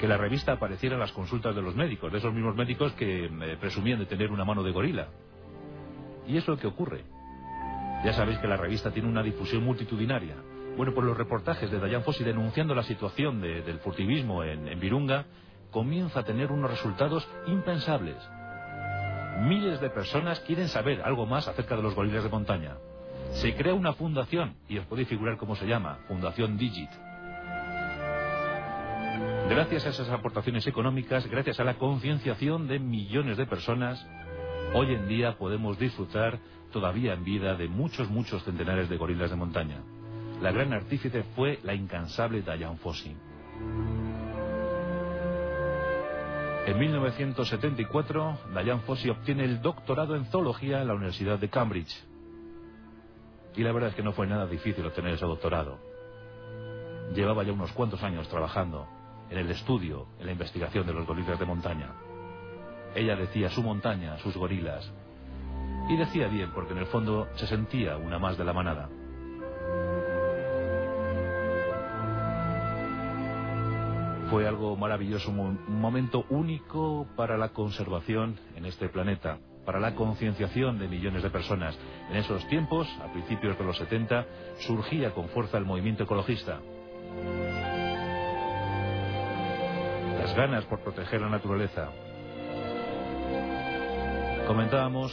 Que 0.00 0.08
la 0.08 0.16
revista 0.16 0.52
apareciera 0.52 0.94
en 0.94 1.00
las 1.00 1.12
consultas 1.12 1.54
de 1.54 1.62
los 1.62 1.76
médicos, 1.76 2.10
de 2.10 2.18
esos 2.18 2.32
mismos 2.32 2.56
médicos 2.56 2.92
que 2.92 3.26
eh, 3.26 3.56
presumían 3.60 3.98
de 3.98 4.06
tener 4.06 4.32
una 4.32 4.44
mano 4.44 4.62
de 4.62 4.72
gorila. 4.72 5.08
Y 6.26 6.36
es 6.36 6.46
lo 6.48 6.56
que 6.56 6.66
ocurre. 6.66 7.04
Ya 8.04 8.12
sabéis 8.14 8.38
que 8.38 8.48
la 8.48 8.56
revista 8.56 8.90
tiene 8.90 9.08
una 9.08 9.22
difusión 9.22 9.62
multitudinaria. 9.62 10.34
Bueno, 10.76 10.92
pues 10.94 11.06
los 11.06 11.16
reportajes 11.16 11.70
de 11.70 11.78
Dayan 11.78 12.02
Fossi 12.02 12.24
denunciando 12.24 12.74
la 12.74 12.82
situación 12.82 13.40
del 13.40 13.78
furtivismo 13.80 14.42
en, 14.42 14.66
en 14.66 14.80
Virunga 14.80 15.26
comienza 15.70 16.20
a 16.20 16.24
tener 16.24 16.50
unos 16.50 16.70
resultados 16.70 17.28
impensables. 17.46 18.16
Miles 19.42 19.80
de 19.80 19.90
personas 19.90 20.40
quieren 20.40 20.68
saber 20.68 21.02
algo 21.02 21.26
más 21.26 21.46
acerca 21.46 21.76
de 21.76 21.82
los 21.82 21.94
gorilas 21.94 22.24
de 22.24 22.30
montaña. 22.30 22.76
Se 23.32 23.54
crea 23.54 23.74
una 23.74 23.94
fundación, 23.94 24.54
y 24.68 24.78
os 24.78 24.86
podéis 24.86 25.08
figurar 25.08 25.36
cómo 25.36 25.56
se 25.56 25.66
llama, 25.66 25.98
Fundación 26.06 26.58
Digit. 26.58 26.90
Gracias 29.48 29.86
a 29.86 29.88
esas 29.90 30.08
aportaciones 30.10 30.66
económicas, 30.66 31.26
gracias 31.26 31.58
a 31.58 31.64
la 31.64 31.74
concienciación 31.74 32.68
de 32.68 32.78
millones 32.78 33.36
de 33.36 33.46
personas, 33.46 34.06
hoy 34.74 34.94
en 34.94 35.08
día 35.08 35.36
podemos 35.38 35.78
disfrutar 35.78 36.38
todavía 36.72 37.14
en 37.14 37.24
vida 37.24 37.54
de 37.54 37.68
muchos, 37.68 38.08
muchos 38.10 38.44
centenares 38.44 38.88
de 38.88 38.96
gorilas 38.96 39.30
de 39.30 39.36
montaña. 39.36 39.82
La 40.40 40.52
gran 40.52 40.72
artífice 40.72 41.22
fue 41.34 41.58
la 41.62 41.74
incansable 41.74 42.42
Diane 42.42 42.78
Fossey. 42.78 43.16
En 46.66 46.78
1974, 46.78 48.38
Diane 48.62 48.82
Fossey 48.82 49.10
obtiene 49.10 49.44
el 49.44 49.60
doctorado 49.60 50.16
en 50.16 50.26
zoología 50.26 50.80
en 50.80 50.88
la 50.88 50.94
Universidad 50.94 51.38
de 51.38 51.48
Cambridge. 51.48 52.11
Y 53.54 53.62
la 53.62 53.72
verdad 53.72 53.90
es 53.90 53.96
que 53.96 54.02
no 54.02 54.12
fue 54.12 54.26
nada 54.26 54.46
difícil 54.46 54.86
obtener 54.86 55.14
ese 55.14 55.26
doctorado. 55.26 55.78
Llevaba 57.14 57.42
ya 57.42 57.52
unos 57.52 57.72
cuantos 57.72 58.02
años 58.02 58.28
trabajando 58.28 58.86
en 59.30 59.38
el 59.38 59.50
estudio, 59.50 60.06
en 60.18 60.26
la 60.26 60.32
investigación 60.32 60.86
de 60.86 60.94
los 60.94 61.06
gorilas 61.06 61.38
de 61.38 61.44
montaña. 61.44 61.92
Ella 62.94 63.16
decía 63.16 63.50
su 63.50 63.62
montaña, 63.62 64.18
sus 64.18 64.36
gorilas. 64.36 64.90
Y 65.88 65.96
decía 65.96 66.28
bien, 66.28 66.50
porque 66.54 66.72
en 66.72 66.78
el 66.78 66.86
fondo 66.86 67.28
se 67.34 67.46
sentía 67.46 67.96
una 67.96 68.18
más 68.18 68.38
de 68.38 68.44
la 68.44 68.52
manada. 68.52 68.88
Fue 74.30 74.48
algo 74.48 74.76
maravilloso, 74.76 75.30
un 75.30 75.80
momento 75.80 76.24
único 76.30 77.06
para 77.16 77.36
la 77.36 77.50
conservación 77.50 78.38
en 78.56 78.64
este 78.64 78.88
planeta, 78.88 79.38
para 79.64 79.80
la 79.80 79.94
concienciación 79.94 80.78
de 80.78 80.88
millones 80.88 81.22
de 81.22 81.30
personas. 81.30 81.78
En 82.10 82.16
esos 82.16 82.46
tiempos, 82.48 82.88
a 83.02 83.12
principios 83.12 83.58
de 83.58 83.64
los 83.64 83.76
70, 83.78 84.26
surgía 84.60 85.12
con 85.12 85.28
fuerza 85.28 85.58
el 85.58 85.64
movimiento 85.64 86.04
ecologista. 86.04 86.60
Las 90.18 90.34
ganas 90.34 90.64
por 90.64 90.80
proteger 90.80 91.20
la 91.20 91.28
naturaleza. 91.28 91.90
Comentábamos 94.46 95.12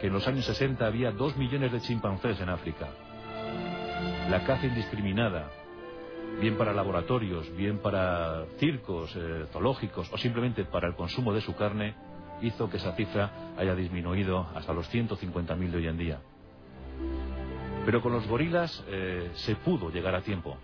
que 0.00 0.08
en 0.08 0.12
los 0.12 0.26
años 0.28 0.44
60 0.44 0.86
había 0.86 1.10
dos 1.10 1.36
millones 1.36 1.72
de 1.72 1.80
chimpancés 1.80 2.40
en 2.40 2.48
África. 2.48 2.88
La 4.30 4.44
caza 4.44 4.66
indiscriminada, 4.66 5.50
bien 6.40 6.56
para 6.56 6.72
laboratorios, 6.72 7.54
bien 7.56 7.78
para 7.78 8.44
circos, 8.58 9.14
eh, 9.16 9.46
zoológicos 9.52 10.12
o 10.12 10.18
simplemente 10.18 10.64
para 10.64 10.88
el 10.88 10.94
consumo 10.94 11.32
de 11.32 11.40
su 11.40 11.54
carne, 11.56 11.94
hizo 12.42 12.68
que 12.68 12.76
esa 12.76 12.92
cifra 12.92 13.30
haya 13.56 13.74
disminuido 13.74 14.46
hasta 14.54 14.72
los 14.72 14.92
150.000 14.92 15.70
de 15.70 15.76
hoy 15.76 15.86
en 15.86 15.98
día. 15.98 16.20
Pero 17.84 18.02
con 18.02 18.12
los 18.12 18.26
gorilas 18.26 18.84
eh, 18.88 19.30
se 19.34 19.54
pudo 19.56 19.90
llegar 19.90 20.14
a 20.14 20.22
tiempo. 20.22 20.56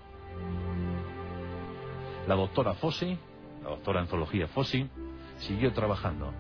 La 2.27 2.35
doctora 2.35 2.75
Fossi, 2.75 3.17
la 3.63 3.71
doctora 3.71 4.01
en 4.01 4.07
zoología 4.09 4.49
Fossi, 4.49 4.89
siguió 5.39 5.73
trabajando. 5.73 6.33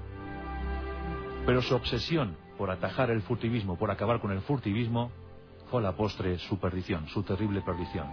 Pero 1.46 1.62
su 1.62 1.74
obsesión 1.74 2.36
por 2.56 2.70
atajar 2.70 3.10
el 3.10 3.22
furtivismo, 3.22 3.76
por 3.76 3.90
acabar 3.90 4.20
con 4.20 4.30
el 4.30 4.40
furtivismo, 4.42 5.10
fue 5.70 5.80
a 5.80 5.82
la 5.82 5.96
postre 5.96 6.38
su 6.38 6.58
perdición, 6.58 7.08
su 7.08 7.22
terrible 7.22 7.62
perdición. 7.62 8.06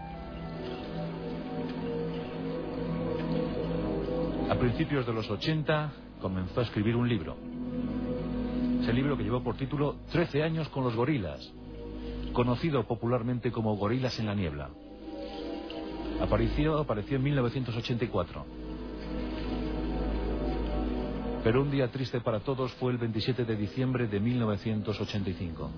A 4.49 4.55
principios 4.55 5.05
de 5.05 5.13
los 5.13 5.29
80 5.29 5.91
comenzó 6.21 6.59
a 6.59 6.63
escribir 6.63 6.95
un 6.95 7.07
libro. 7.07 7.37
Ese 8.81 8.93
libro 8.93 9.17
que 9.17 9.23
llevó 9.23 9.43
por 9.43 9.55
título 9.55 9.97
Trece 10.11 10.43
años 10.43 10.69
con 10.69 10.83
los 10.83 10.95
gorilas, 10.95 11.51
conocido 12.33 12.85
popularmente 12.85 13.51
como 13.51 13.75
Gorilas 13.75 14.19
en 14.19 14.27
la 14.27 14.35
Niebla. 14.35 14.69
Apareció, 16.21 16.77
apareció 16.77 17.17
en 17.17 17.23
1984. 17.23 18.45
Pero 21.43 21.61
un 21.61 21.71
día 21.71 21.89
triste 21.89 22.19
para 22.19 22.41
todos 22.41 22.71
fue 22.73 22.91
el 22.91 22.97
27 22.97 23.45
de 23.45 23.55
diciembre 23.55 24.07
de 24.07 24.19
1985. 24.19 25.71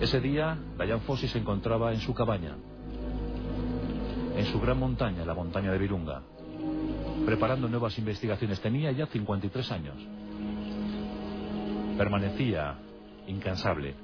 Ese 0.00 0.20
día, 0.20 0.58
Diane 0.76 1.00
Fossi 1.00 1.28
se 1.28 1.38
encontraba 1.38 1.92
en 1.92 2.00
su 2.00 2.12
cabaña, 2.12 2.56
en 4.36 4.46
su 4.46 4.60
gran 4.60 4.78
montaña, 4.78 5.24
la 5.24 5.34
montaña 5.34 5.70
de 5.70 5.78
Virunga, 5.78 6.22
preparando 7.24 7.68
nuevas 7.68 7.98
investigaciones. 7.98 8.60
Tenía 8.60 8.92
ya 8.92 9.06
53 9.06 9.72
años. 9.72 9.96
Permanecía 11.96 12.76
incansable, 13.26 13.94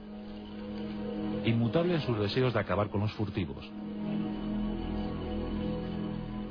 inmutable 1.45 1.95
en 1.95 2.01
sus 2.03 2.19
deseos 2.19 2.55
de 2.55 2.61
acabar 2.61 2.89
con 2.89 3.01
los 3.01 3.13
furtivos. 3.13 3.69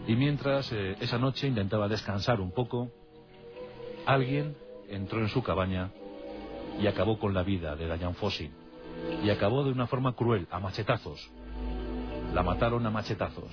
Y 0.08 0.16
mientras 0.16 0.72
eh, 0.72 0.96
esa 1.00 1.18
noche 1.18 1.48
intentaba 1.48 1.88
descansar 1.88 2.42
un 2.42 2.52
poco, 2.52 2.90
alguien 4.06 4.56
entró 4.90 5.20
en 5.20 5.30
su 5.30 5.44
cabaña 5.44 5.92
y 6.82 6.88
acabó 6.88 7.20
con 7.20 7.34
la 7.34 7.44
vida 7.44 7.76
de 7.76 7.86
Diane 7.86 8.16
Fossi. 8.16 8.50
Y 9.24 9.30
acabó 9.30 9.64
de 9.64 9.72
una 9.72 9.88
forma 9.88 10.16
cruel, 10.16 10.48
a 10.50 10.60
machetazos. 10.60 11.30
La 12.34 12.44
mataron 12.44 12.86
a 12.86 12.90
machetazos. 12.90 13.52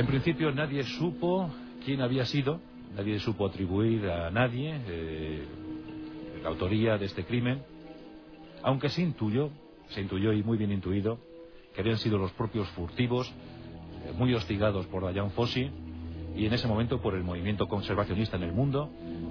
En 0.00 0.06
principio 0.06 0.50
nadie 0.50 0.82
supo 0.84 1.50
quién 1.84 2.00
había 2.00 2.24
sido, 2.24 2.58
nadie 2.96 3.20
supo 3.20 3.44
atribuir 3.44 4.08
a 4.08 4.30
nadie 4.30 4.80
eh, 4.88 5.44
la 6.42 6.48
autoría 6.48 6.96
de 6.96 7.04
este 7.04 7.26
crimen, 7.26 7.62
aunque 8.62 8.88
se 8.88 9.02
intuyó, 9.02 9.50
se 9.90 10.00
intuyó 10.00 10.32
y 10.32 10.42
muy 10.42 10.56
bien 10.56 10.72
intuido, 10.72 11.18
que 11.74 11.82
habían 11.82 11.98
sido 11.98 12.16
los 12.16 12.32
propios 12.32 12.66
furtivos, 12.70 13.28
eh, 13.28 14.14
muy 14.16 14.32
hostigados 14.32 14.86
por 14.86 15.02
Diane 15.12 15.28
Fossi, 15.28 15.70
y 16.34 16.46
en 16.46 16.54
ese 16.54 16.66
momento 16.66 17.02
por 17.02 17.14
el 17.14 17.22
movimiento 17.22 17.68
conservacionista 17.68 18.38
en 18.38 18.44
el 18.44 18.52
mundo, 18.52 18.88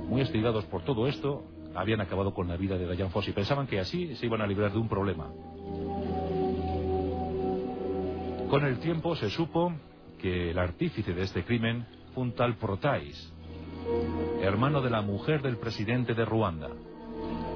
muy 0.07 0.21
hostigados 0.21 0.65
por 0.65 0.83
todo 0.83 1.07
esto, 1.07 1.45
habían 1.73 1.99
acabado 1.99 2.35
con 2.35 2.47
la 2.47 2.57
vida 2.57 2.77
de 2.77 2.85
Diane 2.95 3.09
Fossi. 3.09 3.31
Pensaban 3.31 3.65
que 3.65 3.79
así 3.79 4.15
se 4.17 4.27
iban 4.27 4.41
a 4.41 4.45
librar 4.45 4.71
de 4.71 4.77
un 4.77 4.87
problema. 4.87 5.31
Con 8.51 8.65
el 8.65 8.77
tiempo 8.77 9.15
se 9.15 9.31
supo 9.31 9.73
que 10.19 10.51
el 10.51 10.59
artífice 10.59 11.13
de 11.13 11.23
este 11.23 11.43
crimen 11.43 11.85
fue 12.13 12.23
un 12.23 12.33
tal 12.33 12.57
Protais, 12.57 13.33
hermano 14.41 14.81
de 14.81 14.89
la 14.89 15.01
mujer 15.01 15.41
del 15.41 15.57
presidente 15.57 16.13
de 16.13 16.25
Ruanda. 16.25 16.69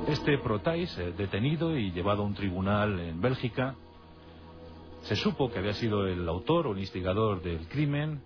Este 0.07 0.37
Protais, 0.37 0.97
eh, 0.97 1.13
detenido 1.17 1.77
y 1.77 1.91
llevado 1.91 2.23
a 2.23 2.25
un 2.25 2.33
tribunal 2.33 2.99
en 2.99 3.21
Bélgica, 3.21 3.75
se 5.03 5.15
supo 5.15 5.51
que 5.51 5.59
había 5.59 5.73
sido 5.73 6.07
el 6.07 6.27
autor 6.27 6.67
o 6.67 6.71
el 6.73 6.79
instigador 6.79 7.41
del 7.41 7.67
crimen, 7.67 8.21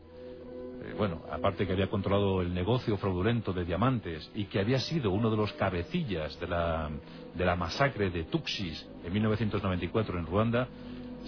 eh, 0.84 0.93
bueno, 0.97 1.21
aparte 1.32 1.65
que 1.65 1.73
había 1.73 1.89
controlado 1.89 2.41
el 2.41 2.54
negocio 2.54 2.97
fraudulento 2.97 3.52
de 3.52 3.65
diamantes 3.65 4.30
y 4.36 4.45
que 4.45 4.60
había 4.60 4.80
sido 4.80 5.12
uno 5.12 5.30
de 5.32 5.38
los 5.38 5.52
cabecillas 5.54 6.39
de 6.39 6.47
la, 6.47 6.89
de 7.36 7.45
la 7.45 7.56
masacre 7.56 8.10
de 8.10 8.26
Tuxis 8.26 8.88
en 9.04 9.13
1994 9.13 10.19
en 10.19 10.26
Ruanda, 10.26 10.67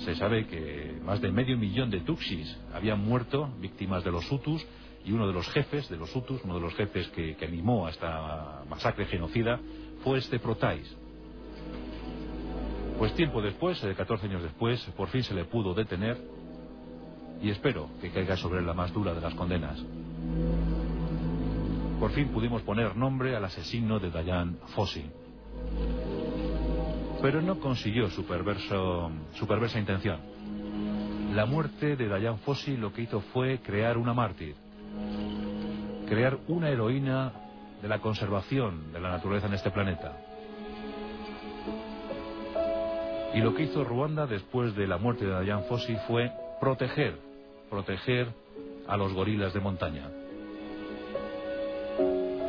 se 0.05 0.15
sabe 0.15 0.47
que 0.47 0.99
más 1.03 1.21
de 1.21 1.31
medio 1.31 1.57
millón 1.57 1.89
de 1.89 2.01
Tuxis 2.01 2.57
habían 2.73 3.03
muerto 3.03 3.49
víctimas 3.59 4.03
de 4.03 4.11
los 4.11 4.29
Hutus 4.31 4.65
y 5.05 5.11
uno 5.11 5.27
de 5.27 5.33
los 5.33 5.47
jefes 5.49 5.89
de 5.89 5.97
los 5.97 6.15
Hutus, 6.15 6.41
uno 6.43 6.55
de 6.55 6.61
los 6.61 6.73
jefes 6.75 7.07
que, 7.09 7.35
que 7.35 7.45
animó 7.45 7.87
a 7.87 7.89
esta 7.89 8.63
masacre 8.69 9.05
genocida, 9.05 9.59
fue 10.03 10.19
este 10.19 10.39
Protais. 10.39 10.95
Pues 12.97 13.13
tiempo 13.15 13.41
después, 13.41 13.79
14 13.79 14.25
eh, 14.25 14.29
años 14.29 14.43
después, 14.43 14.81
por 14.97 15.07
fin 15.07 15.23
se 15.23 15.33
le 15.33 15.45
pudo 15.45 15.73
detener 15.73 16.17
y 17.41 17.49
espero 17.49 17.89
que 18.01 18.09
caiga 18.11 18.35
sobre 18.35 18.61
la 18.61 18.73
más 18.73 18.93
dura 18.93 19.13
de 19.13 19.21
las 19.21 19.33
condenas. 19.35 19.81
Por 21.99 22.11
fin 22.11 22.29
pudimos 22.29 22.61
poner 22.63 22.95
nombre 22.95 23.35
al 23.35 23.45
asesino 23.45 23.99
de 23.99 24.11
Dayan 24.11 24.57
Fossi. 24.75 25.05
Pero 27.21 27.41
no 27.41 27.59
consiguió 27.59 28.09
su, 28.09 28.25
perverso, 28.25 29.11
su 29.35 29.45
perversa 29.45 29.77
intención. 29.77 30.19
La 31.33 31.45
muerte 31.45 31.95
de 31.95 32.07
Dayan 32.07 32.39
Fossi 32.39 32.77
lo 32.77 32.93
que 32.93 33.03
hizo 33.03 33.21
fue 33.33 33.59
crear 33.59 33.97
una 33.97 34.13
mártir, 34.13 34.55
crear 36.07 36.37
una 36.47 36.69
heroína 36.69 37.33
de 37.81 37.87
la 37.87 37.99
conservación 37.99 38.91
de 38.93 38.99
la 38.99 39.11
naturaleza 39.11 39.47
en 39.47 39.53
este 39.53 39.69
planeta. 39.69 40.17
Y 43.33 43.41
lo 43.41 43.53
que 43.53 43.63
hizo 43.63 43.83
Ruanda 43.83 44.25
después 44.25 44.75
de 44.75 44.87
la 44.87 44.97
muerte 44.97 45.25
de 45.25 45.31
Dayan 45.31 45.65
Fossi 45.65 45.95
fue 46.07 46.31
proteger, 46.59 47.19
proteger 47.69 48.27
a 48.87 48.97
los 48.97 49.13
gorilas 49.13 49.53
de 49.53 49.59
montaña. 49.59 50.09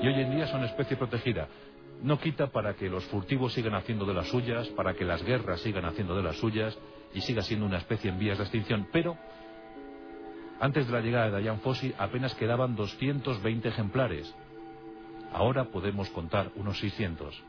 Y 0.02 0.06
hoy 0.06 0.14
en 0.14 0.30
día 0.30 0.46
son 0.46 0.64
especie 0.64 0.96
protegida. 0.96 1.48
No 2.02 2.18
quita 2.18 2.48
para 2.48 2.74
que 2.74 2.88
los 2.88 3.04
furtivos 3.04 3.52
sigan 3.52 3.74
haciendo 3.74 4.06
de 4.06 4.14
las 4.14 4.28
suyas, 4.28 4.68
para 4.68 4.94
que 4.94 5.04
las 5.04 5.22
guerras 5.22 5.60
sigan 5.60 5.84
haciendo 5.84 6.16
de 6.16 6.22
las 6.22 6.36
suyas 6.36 6.76
y 7.12 7.20
siga 7.20 7.42
siendo 7.42 7.66
una 7.66 7.78
especie 7.78 8.10
en 8.10 8.18
vías 8.18 8.38
de 8.38 8.44
extinción. 8.44 8.88
Pero 8.92 9.18
antes 10.60 10.86
de 10.86 10.92
la 10.92 11.00
llegada 11.00 11.26
de 11.26 11.32
Dayan 11.32 11.60
Fossi 11.60 11.94
apenas 11.98 12.34
quedaban 12.34 12.76
220 12.76 13.68
ejemplares. 13.68 14.34
Ahora 15.32 15.64
podemos 15.64 16.08
contar 16.10 16.50
unos 16.56 16.78
600. 16.78 17.42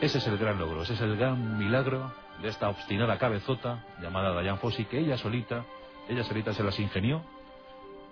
Ese 0.00 0.18
es 0.18 0.26
el 0.26 0.36
gran 0.36 0.58
logro, 0.58 0.82
ese 0.82 0.94
es 0.94 1.00
el 1.00 1.16
gran 1.16 1.58
milagro 1.58 2.12
de 2.42 2.48
esta 2.48 2.68
obstinada 2.68 3.18
cabezota 3.18 3.86
llamada 4.02 4.40
Diane 4.40 4.58
Fossi, 4.58 4.84
que 4.84 4.98
ella 4.98 5.16
solita, 5.16 5.64
ella 6.08 6.24
solita 6.24 6.52
se 6.52 6.64
las 6.64 6.78
ingenió 6.80 7.22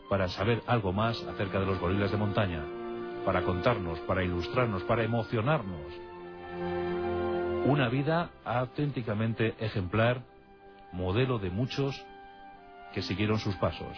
para 0.09 0.29
saber 0.29 0.63
algo 0.67 0.93
más 0.93 1.23
acerca 1.25 1.61
de 1.61 1.67
los 1.67 1.79
gorilas 1.79 2.11
de 2.11 2.17
montaña, 2.17 2.65
para 3.25 3.43
contarnos, 3.43 3.99
para 4.01 4.25
ilustrarnos, 4.25 4.83
para 4.85 5.05
emocionarnos. 5.05 5.93
Una 7.67 7.89
vida 7.89 8.31
auténticamente 8.45 9.55
ejemplar, 9.59 10.23
modelo 10.93 11.39
de 11.39 11.51
muchos 11.51 12.05
que 12.93 13.03
siguieron 13.03 13.39
sus 13.39 13.55
pasos. 13.57 13.97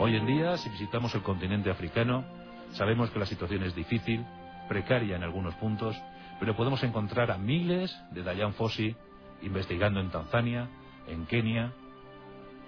Hoy 0.00 0.16
en 0.16 0.26
día, 0.26 0.56
si 0.56 0.70
visitamos 0.70 1.14
el 1.14 1.22
continente 1.22 1.70
africano, 1.70 2.24
sabemos 2.72 3.10
que 3.10 3.18
la 3.18 3.26
situación 3.26 3.62
es 3.64 3.74
difícil, 3.74 4.24
precaria 4.68 5.16
en 5.16 5.22
algunos 5.22 5.54
puntos, 5.56 6.00
pero 6.38 6.56
podemos 6.56 6.82
encontrar 6.82 7.30
a 7.30 7.38
miles 7.38 7.96
de 8.12 8.22
Dayan 8.22 8.54
Fossi 8.54 8.94
investigando 9.42 10.00
en 10.00 10.10
Tanzania, 10.10 10.68
en 11.06 11.26
Kenia, 11.26 11.72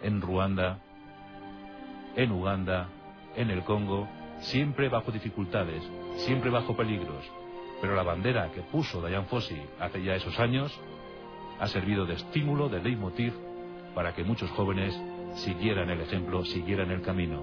en 0.03 0.20
Ruanda, 0.20 0.79
en 2.16 2.33
Uganda, 2.33 2.88
en 3.37 3.51
el 3.51 3.62
Congo, 3.64 4.09
siempre 4.40 4.88
bajo 4.88 5.11
dificultades, 5.11 5.83
siempre 6.16 6.50
bajo 6.50 6.76
peligros. 6.76 7.24
Pero 7.81 7.94
la 7.94 8.03
bandera 8.03 8.50
que 8.53 8.61
puso 8.62 9.00
Dayan 9.00 9.26
Fossi 9.26 9.61
hace 9.79 10.03
ya 10.03 10.14
esos 10.14 10.38
años 10.38 10.79
ha 11.59 11.66
servido 11.68 12.07
de 12.07 12.14
estímulo, 12.14 12.68
de 12.68 12.83
leitmotiv, 12.83 13.33
para 13.94 14.14
que 14.14 14.24
muchos 14.24 14.50
jóvenes 14.50 14.98
siguieran 15.37 15.90
el 15.90 16.00
ejemplo, 16.00 16.44
siguieran 16.44 16.90
el 16.90 17.03
camino. 17.03 17.42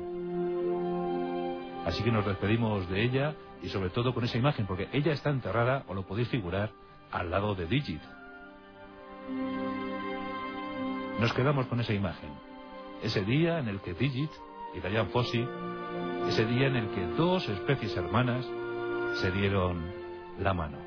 Así 1.85 2.03
que 2.03 2.11
nos 2.11 2.25
despedimos 2.25 2.89
de 2.89 3.03
ella 3.03 3.35
y 3.61 3.69
sobre 3.69 3.89
todo 3.89 4.13
con 4.13 4.23
esa 4.23 4.37
imagen, 4.37 4.65
porque 4.65 4.89
ella 4.91 5.13
está 5.13 5.29
enterrada, 5.29 5.83
o 5.87 5.93
lo 5.93 6.03
podéis 6.03 6.27
figurar, 6.27 6.71
al 7.11 7.31
lado 7.31 7.55
de 7.55 7.65
Digit. 7.65 8.01
Nos 11.19 11.33
quedamos 11.33 11.65
con 11.67 11.79
esa 11.79 11.93
imagen. 11.93 12.29
Ese 13.01 13.23
día 13.23 13.59
en 13.59 13.67
el 13.67 13.79
que 13.79 13.93
Digit 13.93 14.29
y 14.77 14.87
Diane 14.87 15.09
ese 16.27 16.45
día 16.45 16.67
en 16.67 16.75
el 16.75 16.89
que 16.89 17.05
dos 17.17 17.47
especies 17.49 17.95
hermanas 17.97 18.45
se 19.15 19.31
dieron 19.31 19.91
la 20.39 20.53
mano. 20.53 20.86